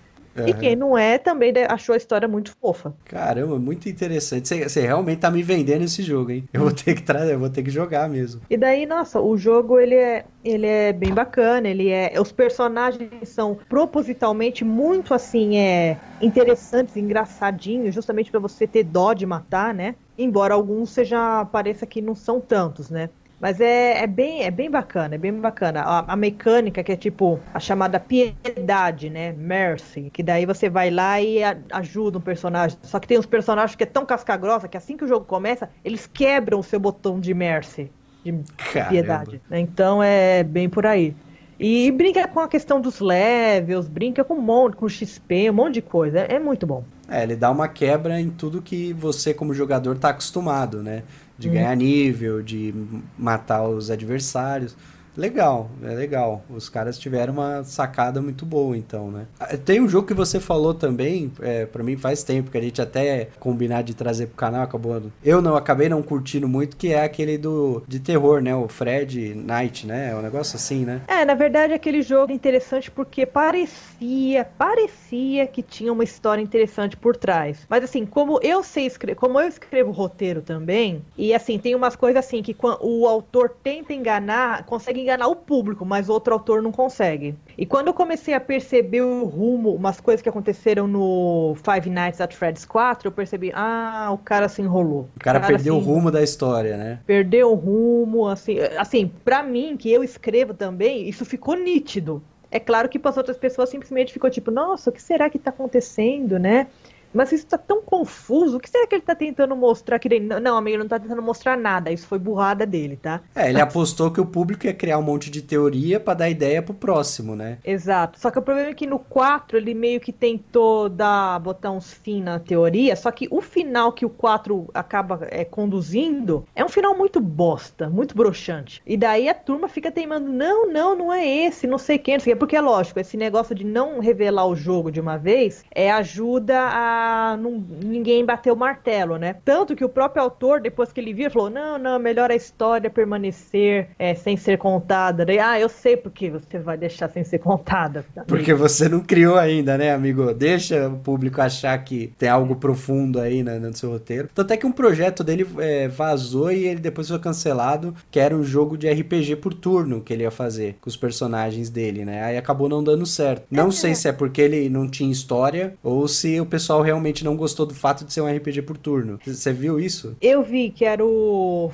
[0.47, 2.95] E quem não é também achou a história muito fofa.
[3.05, 4.49] Caramba, muito interessante.
[4.49, 6.45] Você, realmente tá me vendendo esse jogo, hein?
[6.53, 8.41] Eu vou ter que trazer, eu vou ter que jogar mesmo.
[8.49, 13.29] E daí, nossa, o jogo ele é, ele é bem bacana, ele é, os personagens
[13.29, 19.95] são propositalmente muito assim, é interessantes, engraçadinhos, justamente para você ter dó de matar, né?
[20.17, 23.11] Embora alguns seja pareça que não são tantos, né?
[23.41, 25.83] Mas é, é, bem, é bem bacana, é bem bacana.
[25.83, 29.33] A, a, mecânica que é tipo a chamada piedade, né?
[29.33, 30.11] Mercy.
[30.13, 32.77] Que daí você vai lá e a, ajuda um personagem.
[32.83, 35.71] Só que tem uns personagens que é tão casca-grossa que assim que o jogo começa,
[35.85, 37.91] eles quebram o seu botão de Mercy.
[38.25, 38.35] De
[38.73, 38.91] Caramba.
[38.91, 39.41] piedade.
[39.53, 41.15] Então é bem por aí.
[41.61, 45.75] E brinca com a questão dos levels, brinca com um monte, com XP, um monte
[45.75, 46.21] de coisa.
[46.21, 46.85] É, é muito bom.
[47.09, 51.03] É, ele dá uma quebra em tudo que você, como jogador, tá acostumado, né?
[51.39, 52.75] De ganhar nível, de
[53.17, 54.77] matar os adversários.
[55.19, 56.45] Legal, é legal.
[56.49, 59.27] Os caras tiveram uma sacada muito boa, então, né?
[59.41, 62.61] Ah, tem um jogo que você falou também, é, para mim faz tempo, que a
[62.61, 65.03] gente até combinar de trazer pro canal, acabou.
[65.25, 68.55] Eu não acabei não curtindo muito, que é aquele do de terror, né?
[68.55, 70.11] O Fred Knight, né?
[70.13, 71.03] É um negócio assim, né?
[71.09, 76.97] É, na verdade, aquele jogo é interessante porque parecia, parecia que tinha uma história interessante
[76.97, 77.67] por trás.
[77.69, 81.97] Mas assim, como eu sei escrever, como eu escrevo roteiro também, e assim, tem umas
[81.97, 86.71] coisas assim que o autor tenta enganar, consegue enganar o público, mas outro autor não
[86.71, 87.35] consegue.
[87.57, 92.21] E quando eu comecei a perceber o rumo, umas coisas que aconteceram no Five Nights
[92.21, 95.09] at Freddy's 4, eu percebi, ah, o cara se enrolou.
[95.17, 97.01] O cara, o cara perdeu o rumo da história, né?
[97.07, 102.23] Perdeu o rumo, assim, assim, para mim, que eu escrevo também, isso ficou nítido.
[102.51, 105.37] É claro que para as outras pessoas simplesmente ficou tipo, nossa, o que será que
[105.37, 106.67] está acontecendo, né?
[107.13, 108.57] Mas isso tá tão confuso.
[108.57, 110.21] O que será que ele tá tentando mostrar que ele...
[110.21, 111.91] Não, amigo, ele não tá tentando mostrar nada.
[111.91, 113.21] Isso foi burrada dele, tá?
[113.35, 116.63] É, ele apostou que o público ia criar um monte de teoria para dar ideia
[116.63, 117.59] pro próximo, né?
[117.65, 118.19] Exato.
[118.19, 121.93] Só que o problema é que no 4 ele meio que tentou dar botar uns
[121.93, 126.69] fim na teoria, só que o final que o 4 acaba é, conduzindo é um
[126.69, 128.83] final muito bosta, muito broxante.
[128.87, 132.21] E daí a turma fica teimando, não, não, não é esse, não sei quem, não
[132.21, 132.39] sei quem.
[132.39, 136.59] Porque é lógico, esse negócio de não revelar o jogo de uma vez é ajuda
[136.61, 136.98] a
[137.41, 139.37] não, ninguém bater o martelo, né?
[139.45, 142.91] Tanto que o próprio autor, depois que ele viu, falou: não, não, melhor a história
[142.91, 145.25] permanecer é, sem ser contada.
[145.25, 148.05] Daí, ah, eu sei porque você vai deixar sem ser contada.
[148.27, 150.33] Porque você não criou ainda, né, amigo?
[150.33, 154.29] Deixa o público achar que tem algo profundo aí né, no seu roteiro.
[154.35, 158.37] Tanto é que um projeto dele é, vazou e ele depois foi cancelado, que era
[158.37, 162.23] um jogo de RPG por turno que ele ia fazer com os personagens dele, né?
[162.25, 163.45] Aí acabou não dando certo.
[163.51, 167.23] Não é, sei se é porque ele não tinha história ou se o pessoal realmente
[167.23, 169.21] não gostou do fato de ser um RPG por turno.
[169.27, 170.17] Você viu isso?
[170.23, 171.71] Eu vi que era o,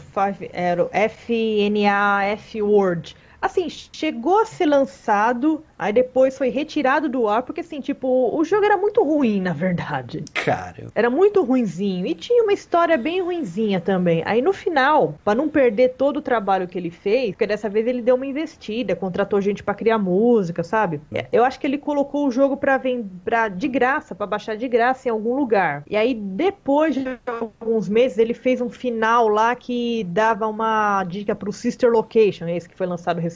[0.53, 3.17] era o FNAF Word.
[3.45, 8.43] Assim, chegou a ser lançado Aí depois foi retirado do ar, porque assim, tipo, o
[8.43, 10.25] jogo era muito ruim, na verdade.
[10.33, 10.87] Cara.
[10.95, 12.07] Era muito ruinzinho.
[12.07, 14.23] E tinha uma história bem ruinzinha também.
[14.25, 17.87] Aí no final, para não perder todo o trabalho que ele fez, porque dessa vez
[17.87, 21.01] ele deu uma investida, contratou gente para criar música, sabe?
[21.13, 22.81] É, eu acho que ele colocou o jogo pra,
[23.25, 25.83] pra de graça, para baixar de graça em algum lugar.
[25.89, 31.35] E aí depois de alguns meses, ele fez um final lá que dava uma dica
[31.35, 33.34] pro Sister Location, esse que foi lançado recentemente.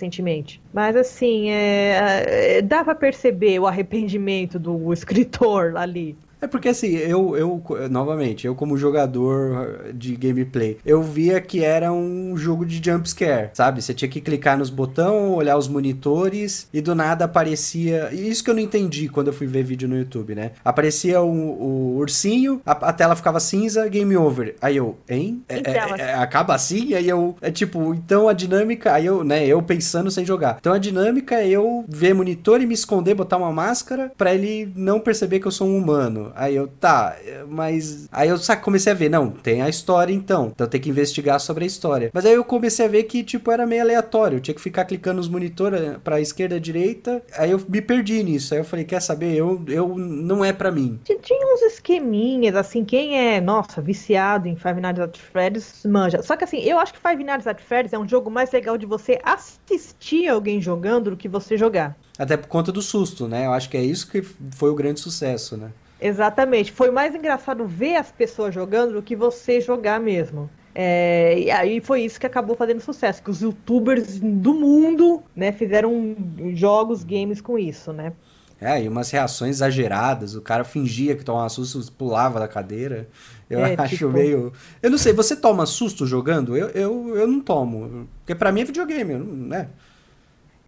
[0.73, 6.17] Mas assim, é é, dá perceber o arrependimento do escritor ali.
[6.40, 11.92] É porque assim, eu, eu, novamente, eu como jogador de gameplay, eu via que era
[11.92, 13.83] um jogo de jumpscare, sabe?
[13.83, 18.11] Você tinha que clicar nos botões, olhar os monitores e do nada aparecia.
[18.12, 20.53] Isso que eu não entendi quando eu fui ver vídeo no YouTube, né?
[20.64, 24.55] Aparecia o, o ursinho, a, a, tela ficava cinza, game over.
[24.61, 25.42] Aí eu, hein?
[25.48, 26.94] É, é, é, acaba assim?
[26.94, 30.59] Aí eu, é tipo, então a dinâmica, aí eu, né, eu pensando sem jogar.
[30.61, 34.72] Então a dinâmica é eu ver monitor e me esconder, botar uma máscara para ele
[34.77, 36.28] não perceber que eu sou um humano.
[36.35, 37.17] Aí eu, tá,
[37.49, 38.09] mas.
[38.11, 40.49] Aí eu sabe, comecei a ver, não, tem a história então.
[40.55, 42.11] Então tem que investigar sobre a história.
[42.12, 44.37] Mas aí eu comecei a ver que, tipo, era meio aleatório.
[44.37, 47.23] Eu tinha que ficar clicando nos monitores eh, pra esquerda, direita.
[47.37, 48.55] Aí eu me perdi nisso.
[48.55, 49.35] Aí eu falei, quer saber?
[49.35, 50.99] Eu, eu não é para mim.
[51.05, 56.23] Tinha uns esqueminhas, assim, quem é, nossa, viciado em Five Nights at Freddy's manja.
[56.23, 58.79] Só que assim, eu acho que Five Nights at Freddy's é um jogo mais legal
[58.79, 61.97] de você assistir alguém jogando do que você jogar.
[62.19, 63.47] Até por conta do susto, né?
[63.47, 65.71] Eu acho que é isso que foi o grande sucesso, né?
[66.01, 66.73] Exatamente.
[66.73, 70.49] Foi mais engraçado ver as pessoas jogando do que você jogar mesmo.
[70.75, 75.51] É, e aí foi isso que acabou fazendo sucesso, que os youtubers do mundo, né,
[75.51, 76.15] fizeram
[76.55, 78.13] jogos, games com isso, né?
[78.61, 83.09] É, e umas reações exageradas, o cara fingia que tomava susto, pulava da cadeira.
[83.49, 84.11] Eu é, acho tipo...
[84.11, 84.53] meio.
[84.83, 86.57] Eu não sei, você toma susto jogando?
[86.57, 88.09] Eu, eu, eu não tomo.
[88.21, 89.69] Porque pra mim é videogame, né?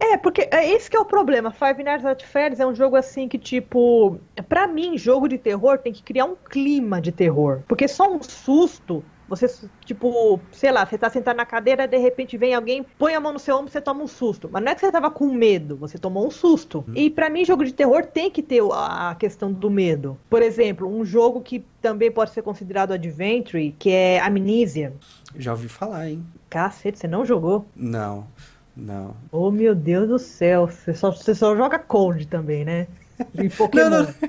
[0.01, 1.51] É, porque é esse que é o problema.
[1.51, 5.77] Five Nights at Freddy's é um jogo assim que, tipo, para mim, jogo de terror
[5.77, 7.61] tem que criar um clima de terror.
[7.67, 9.49] Porque só um susto você,
[9.85, 13.31] tipo, sei lá, você tá sentado na cadeira, de repente vem alguém, põe a mão
[13.31, 14.49] no seu ombro, você toma um susto.
[14.51, 16.83] Mas não é que você tava com medo, você tomou um susto.
[16.85, 16.93] Uhum.
[16.97, 20.17] E para mim, jogo de terror tem que ter a questão do medo.
[20.29, 24.93] Por exemplo, um jogo que também pode ser considerado adventure, que é Amnesia.
[25.37, 26.25] Já ouvi falar, hein?
[26.49, 27.65] Cacete, você não jogou?
[27.73, 28.27] Não,
[28.75, 29.15] não.
[29.31, 30.67] Oh, meu Deus do céu.
[30.67, 32.87] Você só, você só joga Cold também, né?
[33.33, 33.89] De Pokémon.
[33.89, 34.13] Não, não.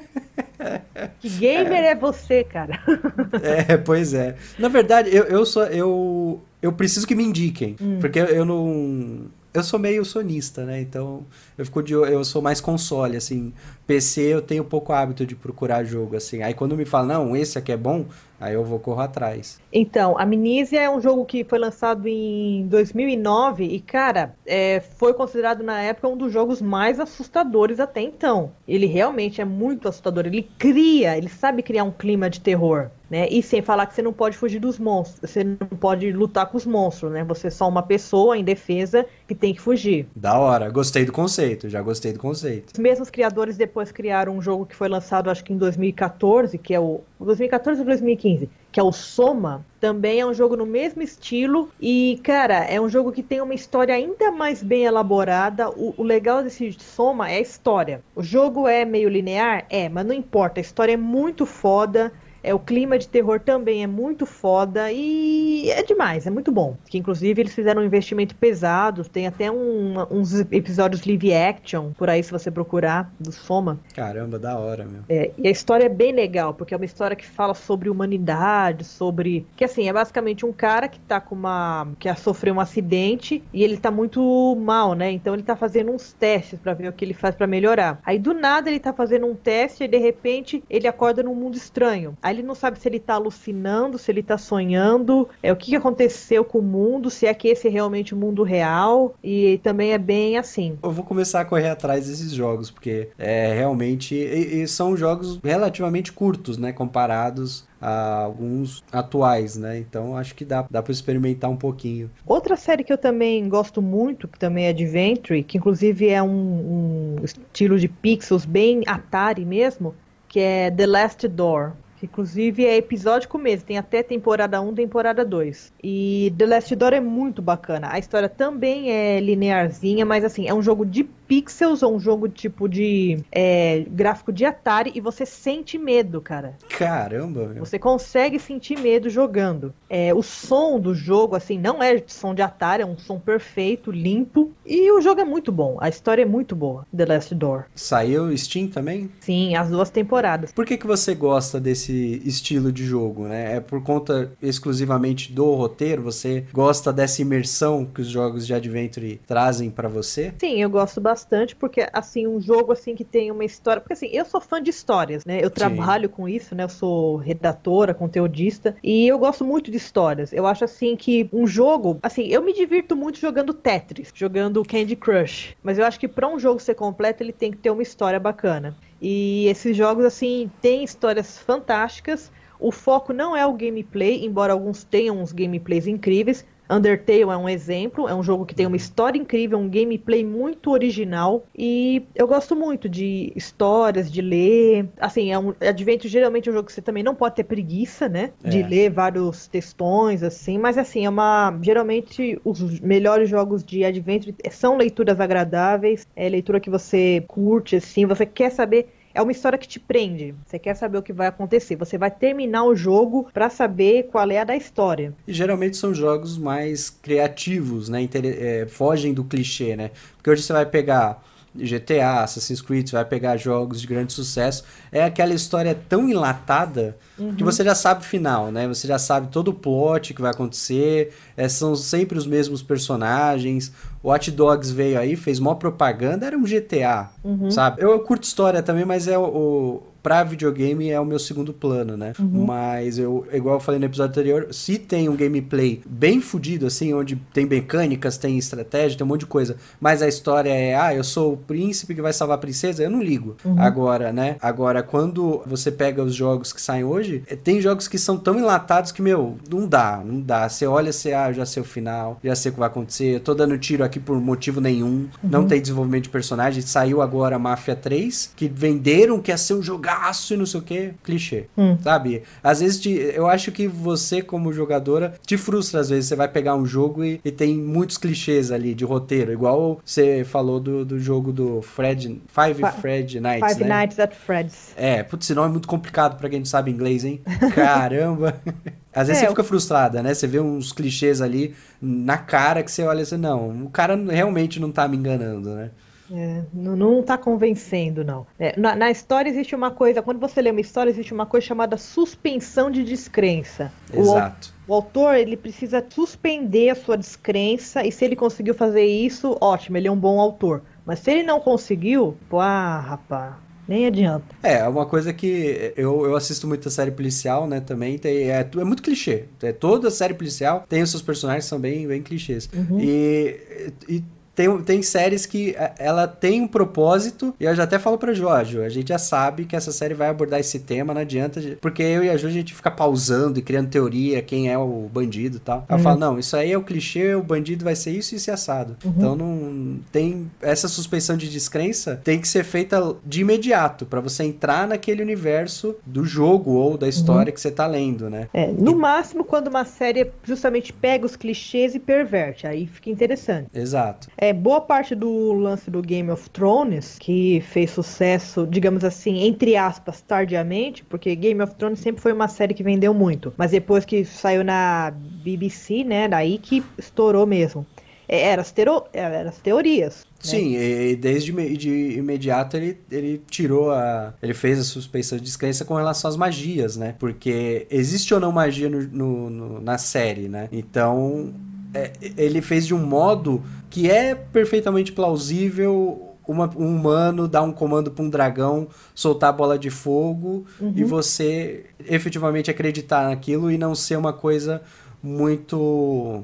[1.21, 1.89] Que gamer é.
[1.89, 2.81] é você, cara?
[3.43, 4.37] É, pois é.
[4.59, 5.65] Na verdade, eu, eu sou.
[5.65, 7.77] Eu, eu preciso que me indiquem.
[7.81, 7.99] Hum.
[8.01, 9.27] Porque eu não.
[9.53, 10.81] Eu sou meio sonista, né?
[10.81, 11.27] Então,
[11.59, 13.53] eu fico de eu sou mais console, assim.
[13.87, 16.43] PC eu tenho pouco hábito de procurar jogo, assim.
[16.43, 18.07] Aí quando me fala, não, esse aqui é bom,
[18.43, 19.61] aí eu vou correr atrás.
[19.73, 25.63] Então, Amnesia é um jogo que foi lançado em 2009 e, cara, é, foi considerado
[25.63, 28.51] na época um dos jogos mais assustadores até então.
[28.67, 30.27] Ele realmente é muito assustador.
[30.27, 32.91] Ele cria, ele sabe criar um clima de terror.
[33.13, 33.29] Né?
[33.31, 36.57] E sem falar que você não pode fugir dos monstros, você não pode lutar com
[36.57, 37.23] os monstros, né?
[37.25, 40.07] Você é só uma pessoa em defesa que tem que fugir.
[40.17, 42.73] Da hora, gostei do conceito, já gostei do conceito.
[42.73, 46.73] Os mesmos criadores depois criaram um jogo que foi lançado acho que em 2014, que
[46.73, 51.03] é o 2014 ou 2015, que é o Soma, também é um jogo no mesmo
[51.03, 55.71] estilo e, cara, é um jogo que tem uma história ainda mais bem elaborada.
[55.71, 58.03] O, o, legal desse Soma é a história.
[58.15, 59.67] O jogo é meio linear?
[59.69, 62.13] É, mas não importa, a história é muito foda.
[62.43, 66.77] É, o clima de terror também é muito foda e é demais, é muito bom.
[66.89, 72.11] Que inclusive eles fizeram um investimento pesado, tem até um, uns episódios live action por
[72.11, 73.79] aí se você procurar do Soma.
[73.95, 75.03] Caramba, da hora, meu.
[75.09, 78.85] É, e a história é bem legal, porque é uma história que fala sobre humanidade,
[78.85, 83.43] sobre que assim, é basicamente um cara que tá com uma que sofreu um acidente
[83.53, 85.11] e ele tá muito mal, né?
[85.11, 88.01] Então ele tá fazendo uns testes para ver o que ele faz para melhorar.
[88.05, 91.57] Aí do nada ele tá fazendo um teste e de repente ele acorda num mundo
[91.57, 92.17] estranho.
[92.23, 95.77] Aí ele não sabe se ele tá alucinando, se ele tá sonhando, é o que
[95.77, 99.93] aconteceu com o mundo, se é que esse é realmente o mundo real, e também
[99.93, 100.79] é bem assim.
[100.83, 104.15] Eu vou começar a correr atrás desses jogos, porque é realmente.
[104.15, 106.73] E, e são jogos relativamente curtos, né?
[106.73, 109.79] Comparados a alguns atuais, né?
[109.79, 112.09] Então acho que dá, dá para experimentar um pouquinho.
[112.25, 117.17] Outra série que eu também gosto muito, que também é Adventure, que inclusive é um,
[117.19, 119.95] um estilo de pixels bem Atari mesmo,
[120.29, 121.73] que é The Last Door.
[122.03, 125.73] Inclusive é episódico mesmo, tem até temporada 1, temporada 2.
[125.83, 127.89] E The Last Door é muito bacana.
[127.91, 132.29] A história também é linearzinha, mas assim, é um jogo de pixels ou um jogo
[132.29, 136.59] tipo de é, gráfico de Atari e você sente medo, cara.
[136.69, 137.65] Caramba, meu.
[137.65, 139.73] Você consegue sentir medo jogando.
[139.89, 143.91] É, o som do jogo, assim, não é som de Atari, é um som perfeito,
[143.91, 144.53] limpo.
[144.67, 145.79] E o jogo é muito bom.
[145.81, 147.65] A história é muito boa, The Last Door.
[147.75, 149.11] Saiu Steam também?
[149.21, 150.53] Sim, as duas temporadas.
[150.53, 153.57] Por que, que você gosta desse estilo de jogo, né?
[153.57, 156.03] É por conta exclusivamente do roteiro?
[156.03, 160.35] Você gosta dessa imersão que os jogos de Adventure trazem para você?
[160.39, 163.81] Sim, eu gosto bastante bastante, porque, assim, um jogo, assim, que tem uma história...
[163.81, 165.39] Porque, assim, eu sou fã de histórias, né?
[165.43, 166.15] Eu trabalho Sim.
[166.15, 166.65] com isso, né?
[166.65, 170.33] Eu sou redatora, conteudista, e eu gosto muito de histórias.
[170.33, 171.99] Eu acho, assim, que um jogo...
[172.03, 176.29] Assim, eu me divirto muito jogando Tetris, jogando Candy Crush, mas eu acho que para
[176.29, 178.77] um jogo ser completo, ele tem que ter uma história bacana.
[179.01, 184.85] E esses jogos, assim, têm histórias fantásticas, o foco não é o gameplay, embora alguns
[184.85, 186.45] tenham uns gameplays incríveis,
[186.77, 190.71] Undertale é um exemplo, é um jogo que tem uma história incrível, um gameplay muito
[190.71, 194.89] original e eu gosto muito de histórias, de ler.
[194.99, 198.09] Assim, é um Adventure geralmente é um jogo que você também não pode ter preguiça,
[198.09, 198.33] né?
[198.45, 198.67] De é.
[198.67, 204.77] ler vários textões assim, mas assim, é uma geralmente os melhores jogos de Adventure são
[204.77, 209.69] leituras agradáveis, é leitura que você curte assim, você quer saber é uma história que
[209.69, 210.35] te prende.
[210.47, 211.77] Você quer saber o que vai acontecer.
[211.77, 215.13] Você vai terminar o jogo para saber qual é a da história.
[215.27, 218.01] E geralmente são jogos mais criativos, né?
[218.01, 219.91] Inter é, fogem do clichê, né?
[220.17, 221.23] Porque hoje você vai pegar
[221.55, 227.35] GTA, Assassin's Creed, vai pegar jogos de grande sucesso, é aquela história tão enlatada uhum.
[227.35, 228.67] que você já sabe o final, né?
[228.69, 233.73] Você já sabe todo o plot que vai acontecer, é, são sempre os mesmos personagens.
[234.03, 237.51] O Watch Dogs veio aí, fez mó propaganda, era um GTA, uhum.
[237.51, 237.83] sabe?
[237.83, 241.97] Eu curto história também, mas é o, o pra videogame é o meu segundo plano,
[241.97, 242.13] né?
[242.19, 242.45] Uhum.
[242.45, 246.93] Mas eu, igual eu falei no episódio anterior, se tem um gameplay bem fodido, assim,
[246.93, 250.95] onde tem mecânicas, tem estratégia, tem um monte de coisa, mas a história é, ah,
[250.95, 253.37] eu sou o príncipe que vai salvar a princesa, eu não ligo.
[253.45, 253.61] Uhum.
[253.61, 254.37] Agora, né?
[254.41, 258.39] Agora, quando você pega os jogos que saem hoje, eh, tem jogos que são tão
[258.39, 260.49] enlatados que, meu, não dá, não dá.
[260.49, 263.17] Você olha, você, ah, eu já sei o final, já sei o que vai acontecer,
[263.17, 265.31] eu tô dando tiro aqui por motivo nenhum, uhum.
[265.31, 266.63] não tem desenvolvimento de personagem.
[266.63, 270.61] Saiu agora Mafia 3, que venderam que ia ser um jogar jogaço e não sei
[270.61, 271.47] o que, clichê.
[271.57, 271.77] Hum.
[271.83, 272.23] Sabe?
[272.43, 276.07] Às vezes te, eu acho que você, como jogadora, te frustra às vezes.
[276.07, 279.33] Você vai pegar um jogo e, e tem muitos clichês ali de roteiro.
[279.33, 282.21] Igual você falou do, do jogo do Fred.
[282.29, 283.53] Five Fred Nights.
[283.53, 283.81] Five né?
[283.81, 284.73] Nights at Fred's.
[284.77, 287.21] É, putz, esse nome é muito complicado para quem não sabe inglês, hein?
[287.55, 288.41] Caramba.
[288.95, 290.13] Às vezes é, você fica frustrada, né?
[290.13, 294.61] Você vê uns clichês ali na cara que você olha assim, não, o cara realmente
[294.61, 295.71] não tá me enganando, né?
[296.13, 298.27] É, não, não tá convencendo, não.
[298.39, 301.47] É, na, na, história existe uma coisa, quando você lê uma história, existe uma coisa
[301.47, 303.73] chamada suspensão de descrença.
[303.93, 304.53] Exato.
[304.69, 309.37] O, o autor, ele precisa suspender a sua descrença, e se ele conseguiu fazer isso,
[309.41, 310.63] ótimo, ele é um bom autor.
[310.85, 313.35] Mas se ele não conseguiu, pô, ah, rapaz,
[313.67, 314.27] nem adianta.
[314.43, 318.41] É, é uma coisa que eu, eu assisto muita série policial, né, também, tem, é,
[318.41, 319.25] é muito clichê.
[319.43, 322.51] É, toda série policial tem os seus personagens são bem, bem clichês.
[322.53, 322.81] Uhum.
[322.81, 324.05] E, e
[324.35, 328.13] tem, tem séries que é, ela tem um propósito, e eu já até falo pra
[328.13, 331.83] Jorge, a gente já sabe que essa série vai abordar esse tema, não adianta, porque
[331.83, 335.37] eu e a Ju a gente fica pausando e criando teoria, quem é o bandido
[335.37, 335.65] e tal.
[335.69, 335.85] Ela uhum.
[335.85, 338.77] fala, não, isso aí é o clichê, o bandido vai ser isso e isso assado.
[338.85, 338.95] Uhum.
[338.97, 344.25] Então não tem essa suspensão de descrença tem que ser feita de imediato para você
[344.25, 347.35] entrar naquele universo do jogo ou da história uhum.
[347.35, 348.29] que você tá lendo, né?
[348.33, 348.75] É, no e...
[348.75, 353.49] máximo quando uma série justamente pega os clichês e perverte, aí fica interessante.
[353.55, 354.09] Exato.
[354.23, 359.57] É, boa parte do lance do Game of Thrones, que fez sucesso, digamos assim, entre
[359.57, 363.35] aspas, tardiamente, porque Game of Thrones sempre foi uma série que vendeu muito.
[363.37, 367.67] Mas depois que saiu na BBC, né, daí que estourou mesmo.
[368.09, 368.85] É, era as, tero...
[368.93, 370.05] era as teorias.
[370.05, 370.07] Né?
[370.21, 374.15] Sim, e desde de imediato ele, ele tirou a.
[374.23, 376.95] Ele fez a suspeição de descrença com relação às magias, né?
[376.97, 380.49] Porque existe ou não magia no, no, no na série, né?
[380.53, 381.35] Então
[381.75, 387.53] é, ele fez de um modo que é perfeitamente plausível uma, um humano dar um
[387.53, 390.73] comando para um dragão soltar a bola de fogo uhum.
[390.77, 394.63] e você efetivamente acreditar naquilo e não ser uma coisa
[395.03, 396.23] muito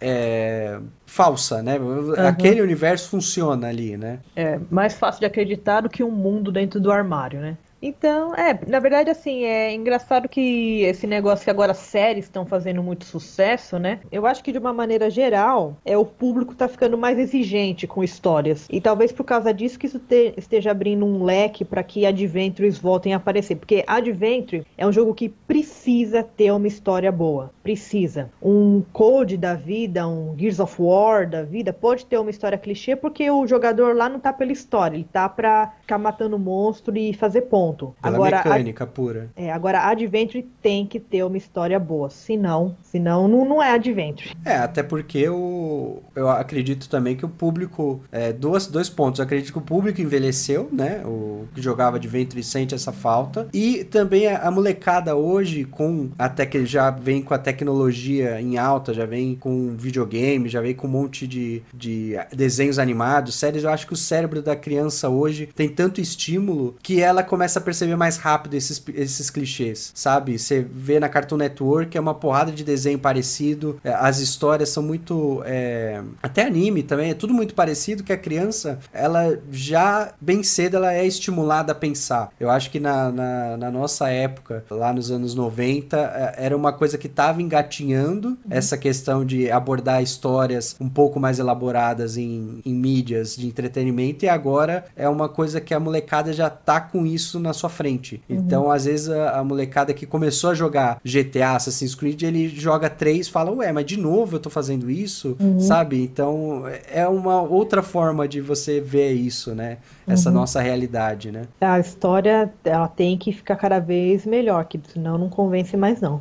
[0.00, 1.78] é, falsa, né?
[1.78, 2.14] Uhum.
[2.26, 4.20] Aquele universo funciona ali, né?
[4.34, 7.56] É mais fácil de acreditar do que um mundo dentro do armário, né?
[7.80, 12.82] Então, é, na verdade, assim, é engraçado que esse negócio que agora séries estão fazendo
[12.82, 14.00] muito sucesso, né?
[14.10, 18.02] Eu acho que de uma maneira geral, é o público tá ficando mais exigente com
[18.02, 18.66] histórias.
[18.70, 22.78] E talvez por causa disso que isso te, esteja abrindo um leque para que Adventures
[22.78, 23.56] voltem a aparecer.
[23.56, 27.52] Porque Adventure é um jogo que precisa ter uma história boa.
[27.62, 28.30] Precisa.
[28.42, 32.96] Um Code da vida, um Gears of War da vida, pode ter uma história clichê,
[32.96, 37.12] porque o jogador lá não tá pela história, ele tá pra ficar matando monstro e
[37.12, 37.94] fazer ponto ponto.
[38.02, 39.30] Pela agora, mecânica a, pura.
[39.36, 42.10] É, agora Adventure tem que ter uma história boa.
[42.10, 44.34] Senão, senão não, não é Adventure.
[44.44, 48.00] É, até porque o, eu acredito também que o público.
[48.10, 49.18] É, duas, dois pontos.
[49.18, 51.02] Eu acredito que o público envelheceu, né?
[51.04, 53.48] O que jogava Adventure sente essa falta.
[53.52, 58.58] E também a, a molecada hoje, com até que já vem com a tecnologia em
[58.58, 63.64] alta, já vem com videogame, já vem com um monte de, de desenhos animados, séries.
[63.64, 67.60] Eu acho que o cérebro da criança hoje tem tanto estímulo que ela começa começa
[67.60, 70.38] a perceber mais rápido esses, esses clichês, sabe?
[70.38, 74.82] Você vê na Cartoon Network é uma porrada de desenho parecido, é, as histórias são
[74.82, 75.42] muito.
[75.44, 76.00] É...
[76.22, 80.92] até anime também, é tudo muito parecido que a criança, ela já bem cedo ela
[80.92, 82.30] é estimulada a pensar.
[82.38, 86.72] Eu acho que na, na, na nossa época, lá nos anos 90, é, era uma
[86.72, 88.36] coisa que estava engatinhando uhum.
[88.50, 94.28] essa questão de abordar histórias um pouco mais elaboradas em, em mídias de entretenimento, e
[94.28, 98.22] agora é uma coisa que a molecada já tá com isso na sua frente.
[98.28, 98.36] Uhum.
[98.36, 102.88] Então, às vezes, a, a, molecada que começou a jogar GTA, Assassin's Creed, ele joga
[102.88, 105.60] três fala, ué, mas de novo eu tô fazendo isso, uhum.
[105.60, 106.02] sabe?
[106.02, 109.78] Então, é uma outra forma de você ver isso, né?
[110.06, 110.36] Essa uhum.
[110.36, 111.42] nossa realidade, né?
[111.60, 116.20] A história, ela tem que ficar cada vez melhor, que senão não convence mais não.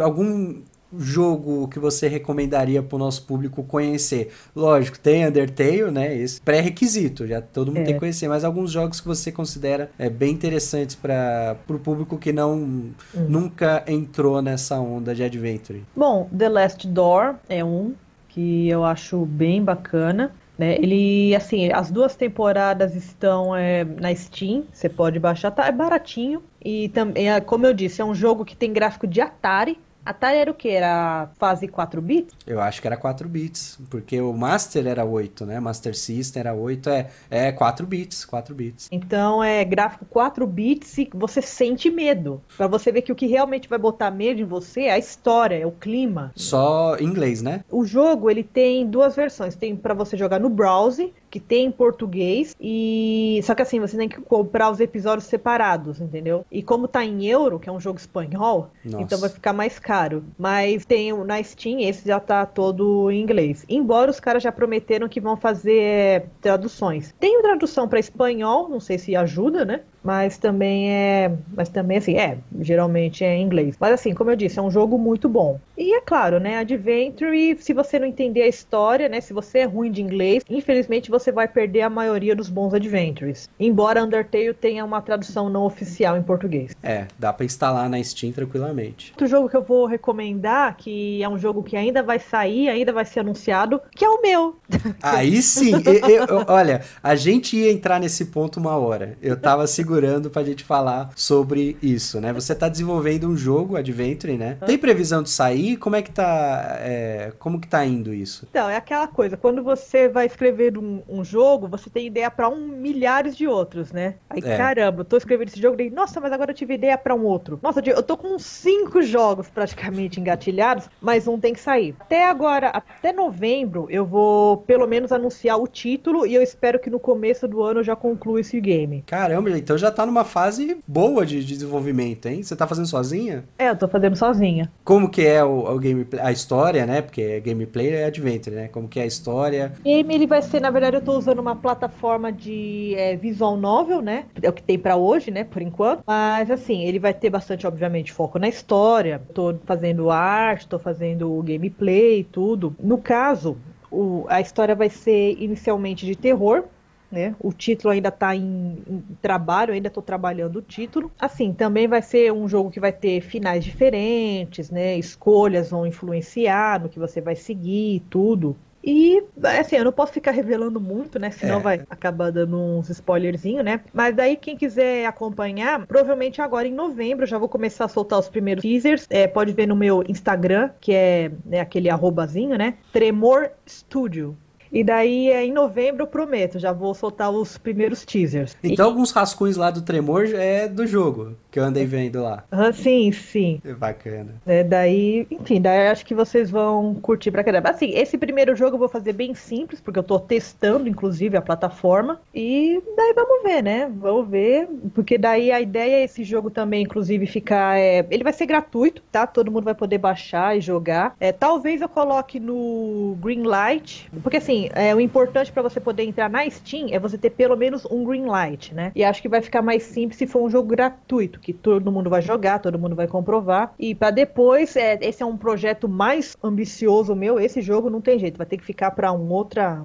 [0.00, 0.60] Algum
[0.98, 4.32] jogo que você recomendaria para o nosso público conhecer?
[4.54, 6.16] Lógico, tem Undertale, né?
[6.16, 7.84] Esse pré-requisito, já todo mundo é.
[7.84, 12.18] tem que conhecer, mas alguns jogos que você considera é, bem interessantes para o público
[12.18, 12.92] que não hum.
[13.28, 15.84] nunca entrou nessa onda de adventure.
[15.96, 17.94] Bom, The Last Door é um
[18.28, 20.32] que eu acho bem bacana.
[20.58, 20.76] Né?
[20.76, 26.42] Ele, assim, as duas temporadas estão é, na Steam, você pode baixar, tá, é baratinho.
[26.64, 30.50] E também, como eu disse, é um jogo que tem gráfico de Atari, Atari era
[30.50, 30.68] o que?
[30.68, 32.34] Era fase 4 bits?
[32.46, 35.60] Eu acho que era 4 bits, porque o Master era 8, né?
[35.60, 38.88] Master System era 8, é, é 4 bits, 4 bits.
[38.90, 42.42] Então é gráfico 4 bits e você sente medo.
[42.56, 45.56] Pra você ver que o que realmente vai botar medo em você é a história,
[45.56, 46.32] é o clima.
[46.34, 47.64] Só em inglês, né?
[47.70, 49.54] O jogo, ele tem duas versões.
[49.54, 53.96] Tem para você jogar no browser, que tem em português, e só que assim, você
[53.96, 56.44] tem que comprar os episódios separados, entendeu?
[56.52, 59.02] E como tá em euro, que é um jogo espanhol, Nossa.
[59.02, 60.22] então vai ficar mais caro.
[60.38, 63.64] Mas tem na Steam, esse já tá todo em inglês.
[63.66, 67.14] Embora os caras já prometeram que vão fazer é, traduções.
[67.18, 69.80] Tem tradução para espanhol, não sei se ajuda, né?
[70.02, 73.76] mas também é, mas também assim, é, geralmente é em inglês.
[73.78, 75.60] Mas assim, como eu disse, é um jogo muito bom.
[75.78, 79.64] E é claro, né, Adventure, se você não entender a história, né, se você é
[79.64, 83.48] ruim de inglês, infelizmente você vai perder a maioria dos bons Adventures.
[83.60, 86.74] Embora Undertale tenha uma tradução não oficial em português.
[86.82, 89.12] É, dá para instalar na Steam tranquilamente.
[89.12, 92.92] Outro jogo que eu vou recomendar, que é um jogo que ainda vai sair, ainda
[92.92, 94.56] vai ser anunciado, que é o meu.
[95.02, 99.16] Aí sim, eu, eu, olha, a gente ia entrar nesse ponto uma hora.
[99.22, 102.32] Eu tava segurando segurando pra gente falar sobre isso, né?
[102.32, 104.56] Você tá desenvolvendo um jogo, Adventure, né?
[104.64, 105.76] Tem previsão de sair?
[105.76, 108.46] Como é que tá, é, como que tá indo isso?
[108.50, 112.48] Então, é aquela coisa, quando você vai escrever um, um jogo, você tem ideia para
[112.48, 114.14] um milhares de outros, né?
[114.30, 114.56] Aí, é.
[114.56, 117.24] caramba, eu tô escrevendo esse jogo, e nossa, mas agora eu tive ideia para um
[117.24, 117.60] outro.
[117.62, 121.94] Nossa, eu tô com cinco jogos praticamente engatilhados, mas um tem que sair.
[122.00, 126.88] Até agora, até novembro, eu vou pelo menos anunciar o título e eu espero que
[126.88, 129.04] no começo do ano eu já conclua esse game.
[129.06, 132.42] Caramba, então já tá numa fase boa de, de desenvolvimento, hein?
[132.42, 133.44] Você tá fazendo sozinha?
[133.58, 134.70] É, eu tô fazendo sozinha.
[134.84, 137.02] Como que é o, o gameplay, a história, né?
[137.02, 138.68] Porque gameplay é adventure, né?
[138.68, 139.72] Como que é a história?
[139.80, 143.56] O game, ele vai ser, na verdade, eu tô usando uma plataforma de é, visual
[143.56, 144.26] novel, né?
[144.40, 145.44] É o que tem para hoje, né?
[145.44, 146.02] Por enquanto.
[146.06, 149.20] Mas, assim, ele vai ter bastante, obviamente, foco na história.
[149.34, 152.74] Tô fazendo arte, tô fazendo gameplay e tudo.
[152.80, 153.56] No caso,
[153.90, 156.64] o, a história vai ser inicialmente de terror,
[157.10, 157.36] né?
[157.38, 161.12] O título ainda está em, em, trabalho, ainda estou trabalhando o título.
[161.20, 164.96] Assim, também vai ser um jogo que vai ter finais diferentes, né?
[164.96, 168.56] Escolhas vão influenciar no que você vai seguir, tudo.
[168.84, 169.22] E,
[169.60, 171.30] assim, eu não posso ficar revelando muito, né?
[171.30, 171.62] Senão é.
[171.62, 173.80] vai acabar dando uns spoilerzinho, né?
[173.92, 178.18] Mas daí, quem quiser acompanhar, provavelmente agora em novembro eu já vou começar a soltar
[178.18, 179.06] os primeiros teasers.
[179.08, 182.74] É, pode ver no meu Instagram, que é né, aquele arrobazinho, né?
[182.92, 184.36] Tremor Studio.
[184.72, 188.56] E daí, é, em novembro, eu prometo, já vou soltar os primeiros teasers.
[188.64, 188.88] Então, e...
[188.88, 192.44] alguns rascunhos lá do Tremor é do jogo que eu andei vendo lá.
[192.50, 193.60] Ah, sim, sim.
[193.62, 194.34] É bacana.
[194.46, 197.68] É, daí, enfim, daí acho que vocês vão curtir pra caramba.
[197.68, 201.42] Assim, esse primeiro jogo eu vou fazer bem simples, porque eu tô testando, inclusive, a
[201.42, 202.18] plataforma.
[202.34, 203.92] E daí vamos ver, né?
[203.94, 204.66] Vamos ver.
[204.94, 207.78] Porque daí a ideia é esse jogo também, inclusive, ficar.
[207.78, 208.06] É...
[208.10, 209.26] Ele vai ser gratuito, tá?
[209.26, 211.14] Todo mundo vai poder baixar e jogar.
[211.20, 214.10] É, talvez eu coloque no Greenlight.
[214.22, 217.56] Porque assim, é, o importante para você poder entrar na Steam é você ter pelo
[217.56, 218.92] menos um Greenlight, né?
[218.94, 222.10] E acho que vai ficar mais simples se for um jogo gratuito que todo mundo
[222.10, 223.74] vai jogar, todo mundo vai comprovar.
[223.78, 227.40] E para depois, é, esse é um projeto mais ambicioso meu.
[227.40, 229.82] Esse jogo não tem jeito, vai ter que ficar para uma outra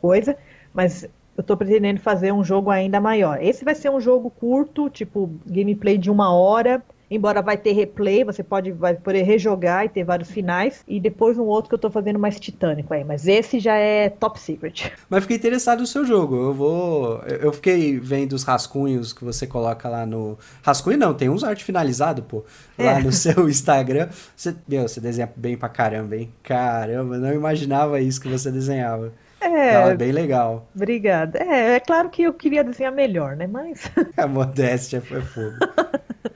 [0.00, 0.36] coisa.
[0.72, 3.42] Mas eu tô pretendendo fazer um jogo ainda maior.
[3.42, 8.24] Esse vai ser um jogo curto, tipo gameplay de uma hora, Embora vai ter replay,
[8.24, 10.82] você pode vai poder rejogar e ter vários finais.
[10.88, 13.04] E depois um outro que eu tô fazendo mais titânico aí.
[13.04, 14.92] Mas esse já é top secret.
[15.08, 16.36] Mas fiquei interessado no seu jogo.
[16.36, 17.18] Eu vou.
[17.40, 20.36] Eu fiquei vendo os rascunhos que você coloca lá no.
[20.62, 22.44] Rascunho não, tem uns arte finalizado, pô.
[22.78, 23.02] Lá é.
[23.02, 24.08] no seu Instagram.
[24.34, 26.32] Você, meu, você desenha bem pra caramba, hein?
[26.42, 29.12] Caramba, não imaginava isso que você desenhava.
[29.40, 30.68] É, Tava bem legal.
[30.74, 31.38] Obrigada.
[31.38, 33.46] É, é claro que eu queria desenhar melhor, né?
[33.46, 33.90] Mas.
[34.16, 35.56] A modéstia foi fogo.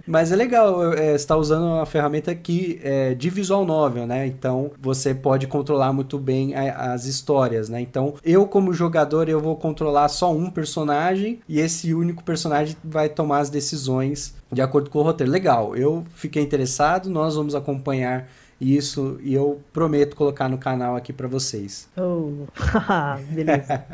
[0.07, 4.27] Mas é legal, é, você está usando uma ferramenta aqui é, de visual novel, né?
[4.27, 7.81] Então você pode controlar muito bem a, as histórias, né?
[7.81, 13.09] Então eu como jogador eu vou controlar só um personagem e esse único personagem vai
[13.09, 15.31] tomar as decisões de acordo com o roteiro.
[15.31, 18.29] Legal, eu fiquei interessado, nós vamos acompanhar
[18.61, 21.89] isso e eu prometo colocar no canal aqui para vocês.
[21.97, 22.47] Oh,
[23.33, 23.85] beleza.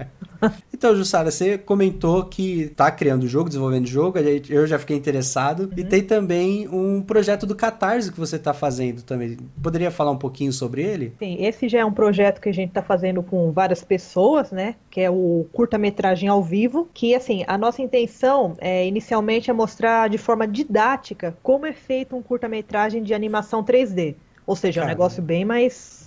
[0.74, 4.96] então, Jussara, você comentou que tá criando o jogo, desenvolvendo o jogo, eu já fiquei
[4.96, 5.64] interessado.
[5.64, 5.70] Uhum.
[5.76, 9.36] E tem também um projeto do Catarse que você tá fazendo também.
[9.62, 11.12] Poderia falar um pouquinho sobre ele?
[11.18, 14.74] Sim, esse já é um projeto que a gente tá fazendo com várias pessoas, né?
[14.90, 20.08] Que é o curta-metragem ao vivo, que assim, a nossa intenção é inicialmente é mostrar
[20.08, 24.16] de forma didática como é feito um curta-metragem de animação 3D.
[24.46, 26.06] Ou seja, é um negócio bem mais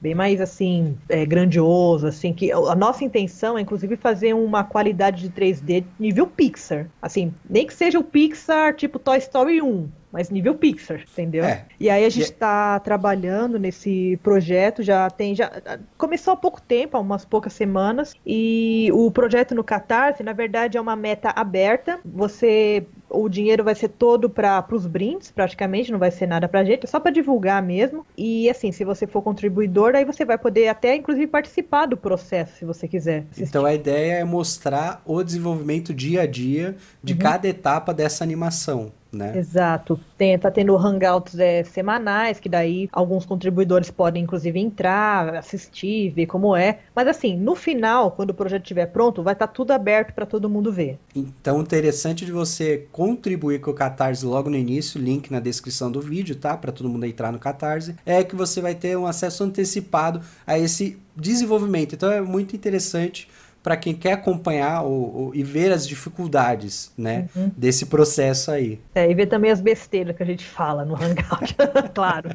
[0.00, 5.26] bem mais assim é, grandioso, assim que a nossa intenção é inclusive fazer uma qualidade
[5.26, 10.30] de 3D nível Pixar, assim nem que seja o Pixar tipo Toy Story 1, mas
[10.30, 11.44] nível Pixar, entendeu?
[11.44, 11.64] É.
[11.78, 15.50] E aí a gente está trabalhando nesse projeto, já tem, já
[15.98, 20.78] começou há pouco tempo, há umas poucas semanas, e o projeto no Catarse, na verdade,
[20.78, 21.98] é uma meta aberta.
[22.04, 26.64] Você o dinheiro vai ser todo para os brindes, praticamente, não vai ser nada para
[26.64, 28.06] gente, é só para divulgar mesmo.
[28.16, 32.56] E assim, se você for contribuidor, aí você vai poder até, inclusive, participar do processo,
[32.58, 33.24] se você quiser.
[33.30, 33.42] Assistir.
[33.42, 37.18] Então a ideia é mostrar o desenvolvimento dia a dia de uhum.
[37.18, 39.36] cada etapa dessa animação né?
[39.36, 39.98] Exato.
[40.16, 46.26] Tem, tá tendo hangouts é, semanais, que daí alguns contribuidores podem, inclusive, entrar, assistir, ver
[46.26, 46.80] como é.
[46.94, 50.26] Mas assim, no final, quando o projeto estiver pronto, vai estar tá tudo aberto para
[50.26, 50.98] todo mundo ver.
[51.14, 56.00] Então, interessante de você contribuir com o Catarse logo no início, link na descrição do
[56.00, 56.56] vídeo, tá?
[56.56, 60.58] Para todo mundo entrar no Catarse, é que você vai ter um acesso antecipado a
[60.58, 61.94] esse desenvolvimento.
[61.94, 63.28] Então, é muito interessante
[63.64, 67.50] para quem quer acompanhar o, e ver as dificuldades, né, uhum.
[67.56, 68.78] desse processo aí.
[68.94, 71.56] É, e ver também as besteiras que a gente fala no Hangout,
[71.94, 72.28] claro.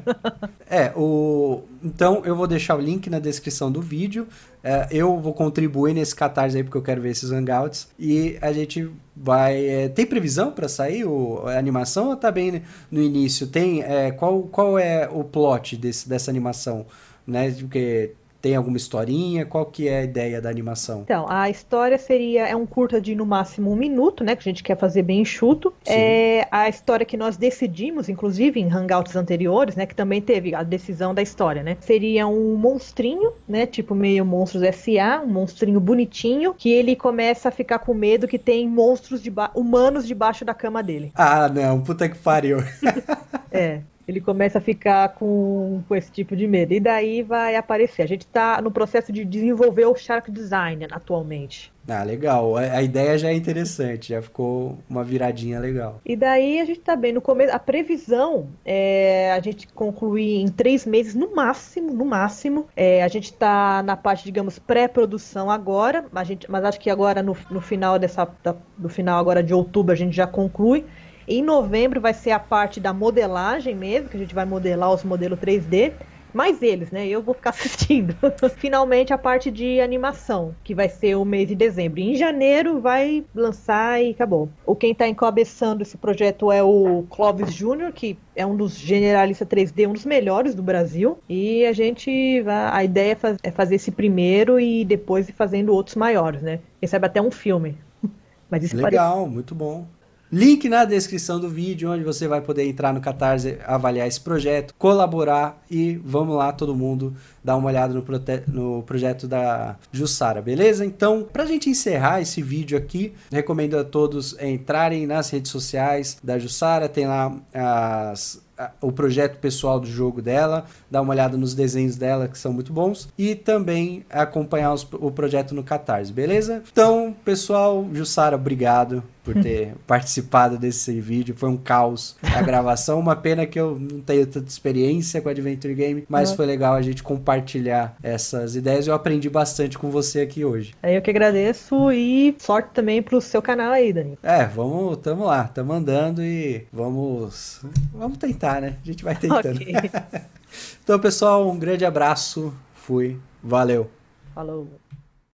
[0.68, 1.62] É, o...
[1.84, 4.26] então eu vou deixar o link na descrição do vídeo,
[4.64, 8.52] é, eu vou contribuir nesse catarse aí porque eu quero ver esses Hangouts, e a
[8.52, 9.64] gente vai...
[9.64, 12.60] É, tem previsão para sair o, a animação ou tá bem
[12.90, 13.46] no início?
[13.46, 16.86] Tem, é, qual, qual é o plot desse, dessa animação?
[17.24, 19.44] Né, porque tem alguma historinha?
[19.44, 21.02] Qual que é a ideia da animação?
[21.02, 24.34] Então, a história seria é um curta de no máximo um minuto, né?
[24.34, 25.72] Que a gente quer fazer bem enxuto.
[25.84, 25.92] Sim.
[25.92, 29.86] É a história que nós decidimos, inclusive em hangouts anteriores, né?
[29.86, 31.76] Que também teve a decisão da história, né?
[31.80, 33.66] Seria um monstrinho, né?
[33.66, 38.38] Tipo meio monstros SA, um monstrinho bonitinho, que ele começa a ficar com medo que
[38.38, 41.12] tem monstros de humanos debaixo da cama dele.
[41.14, 42.58] Ah, não, puta que pariu.
[43.50, 43.80] é
[44.10, 46.74] ele começa a ficar com, com esse tipo de medo.
[46.74, 48.02] E daí vai aparecer.
[48.02, 51.72] A gente está no processo de desenvolver o Shark Design atualmente.
[51.88, 52.56] Ah, legal.
[52.56, 56.00] A, ideia já é interessante, já ficou uma viradinha legal.
[56.04, 57.54] E daí a gente tá bem no começo.
[57.54, 62.66] A previsão é a gente concluir em três meses, no máximo, no máximo.
[62.76, 67.22] É, a gente tá na parte, digamos, pré-produção agora, a gente, mas acho que agora
[67.22, 68.28] no, no final dessa.
[68.42, 70.84] Da, do final agora de outubro a gente já conclui.
[71.32, 75.04] Em novembro vai ser a parte da modelagem mesmo, que a gente vai modelar os
[75.04, 75.92] modelos 3D.
[76.34, 77.06] Mais eles, né?
[77.06, 78.16] Eu vou ficar assistindo.
[78.56, 82.00] Finalmente a parte de animação, que vai ser o mês de dezembro.
[82.00, 84.48] Em janeiro vai lançar e acabou.
[84.66, 89.46] O quem está encabeçando esse projeto é o Clóvis Júnior, que é um dos generalistas
[89.46, 91.16] 3D, um dos melhores do Brasil.
[91.28, 95.72] E a gente vai, a ideia é, é fazer esse primeiro e depois ir fazendo
[95.72, 96.58] outros maiores, né?
[96.80, 97.78] Quem sabe até um filme.
[98.50, 99.32] Mas Legal, parece...
[99.32, 99.86] muito bom.
[100.32, 104.72] Link na descrição do vídeo, onde você vai poder entrar no Catarse, avaliar esse projeto,
[104.78, 108.04] colaborar e vamos lá todo mundo dar uma olhada no,
[108.46, 110.86] no projeto da Jussara, beleza?
[110.86, 116.38] Então, pra gente encerrar esse vídeo aqui, recomendo a todos entrarem nas redes sociais da
[116.38, 118.40] Jussara, tem lá as
[118.80, 122.72] o projeto pessoal do jogo dela, dar uma olhada nos desenhos dela que são muito
[122.72, 126.62] bons e também acompanhar os, o projeto no Catarse, beleza?
[126.70, 131.34] Então, pessoal, Jussara, obrigado por ter participado desse vídeo.
[131.36, 132.98] Foi um caos a gravação.
[132.98, 136.82] Uma pena que eu não tenho tanta experiência com Adventure Game, mas foi legal a
[136.82, 138.86] gente compartilhar essas ideias.
[138.86, 140.74] Eu aprendi bastante com você aqui hoje.
[140.82, 144.18] É eu que agradeço e sorte também pro seu canal aí, Dani.
[144.22, 147.60] É, vamos, tamo lá, tamo andando e vamos,
[147.92, 148.78] vamos tentar, né?
[148.82, 149.56] A gente vai tentando.
[149.56, 149.74] Okay.
[150.82, 152.54] então, pessoal, um grande abraço.
[152.74, 153.20] Fui.
[153.42, 153.90] Valeu.
[154.34, 154.79] Falou.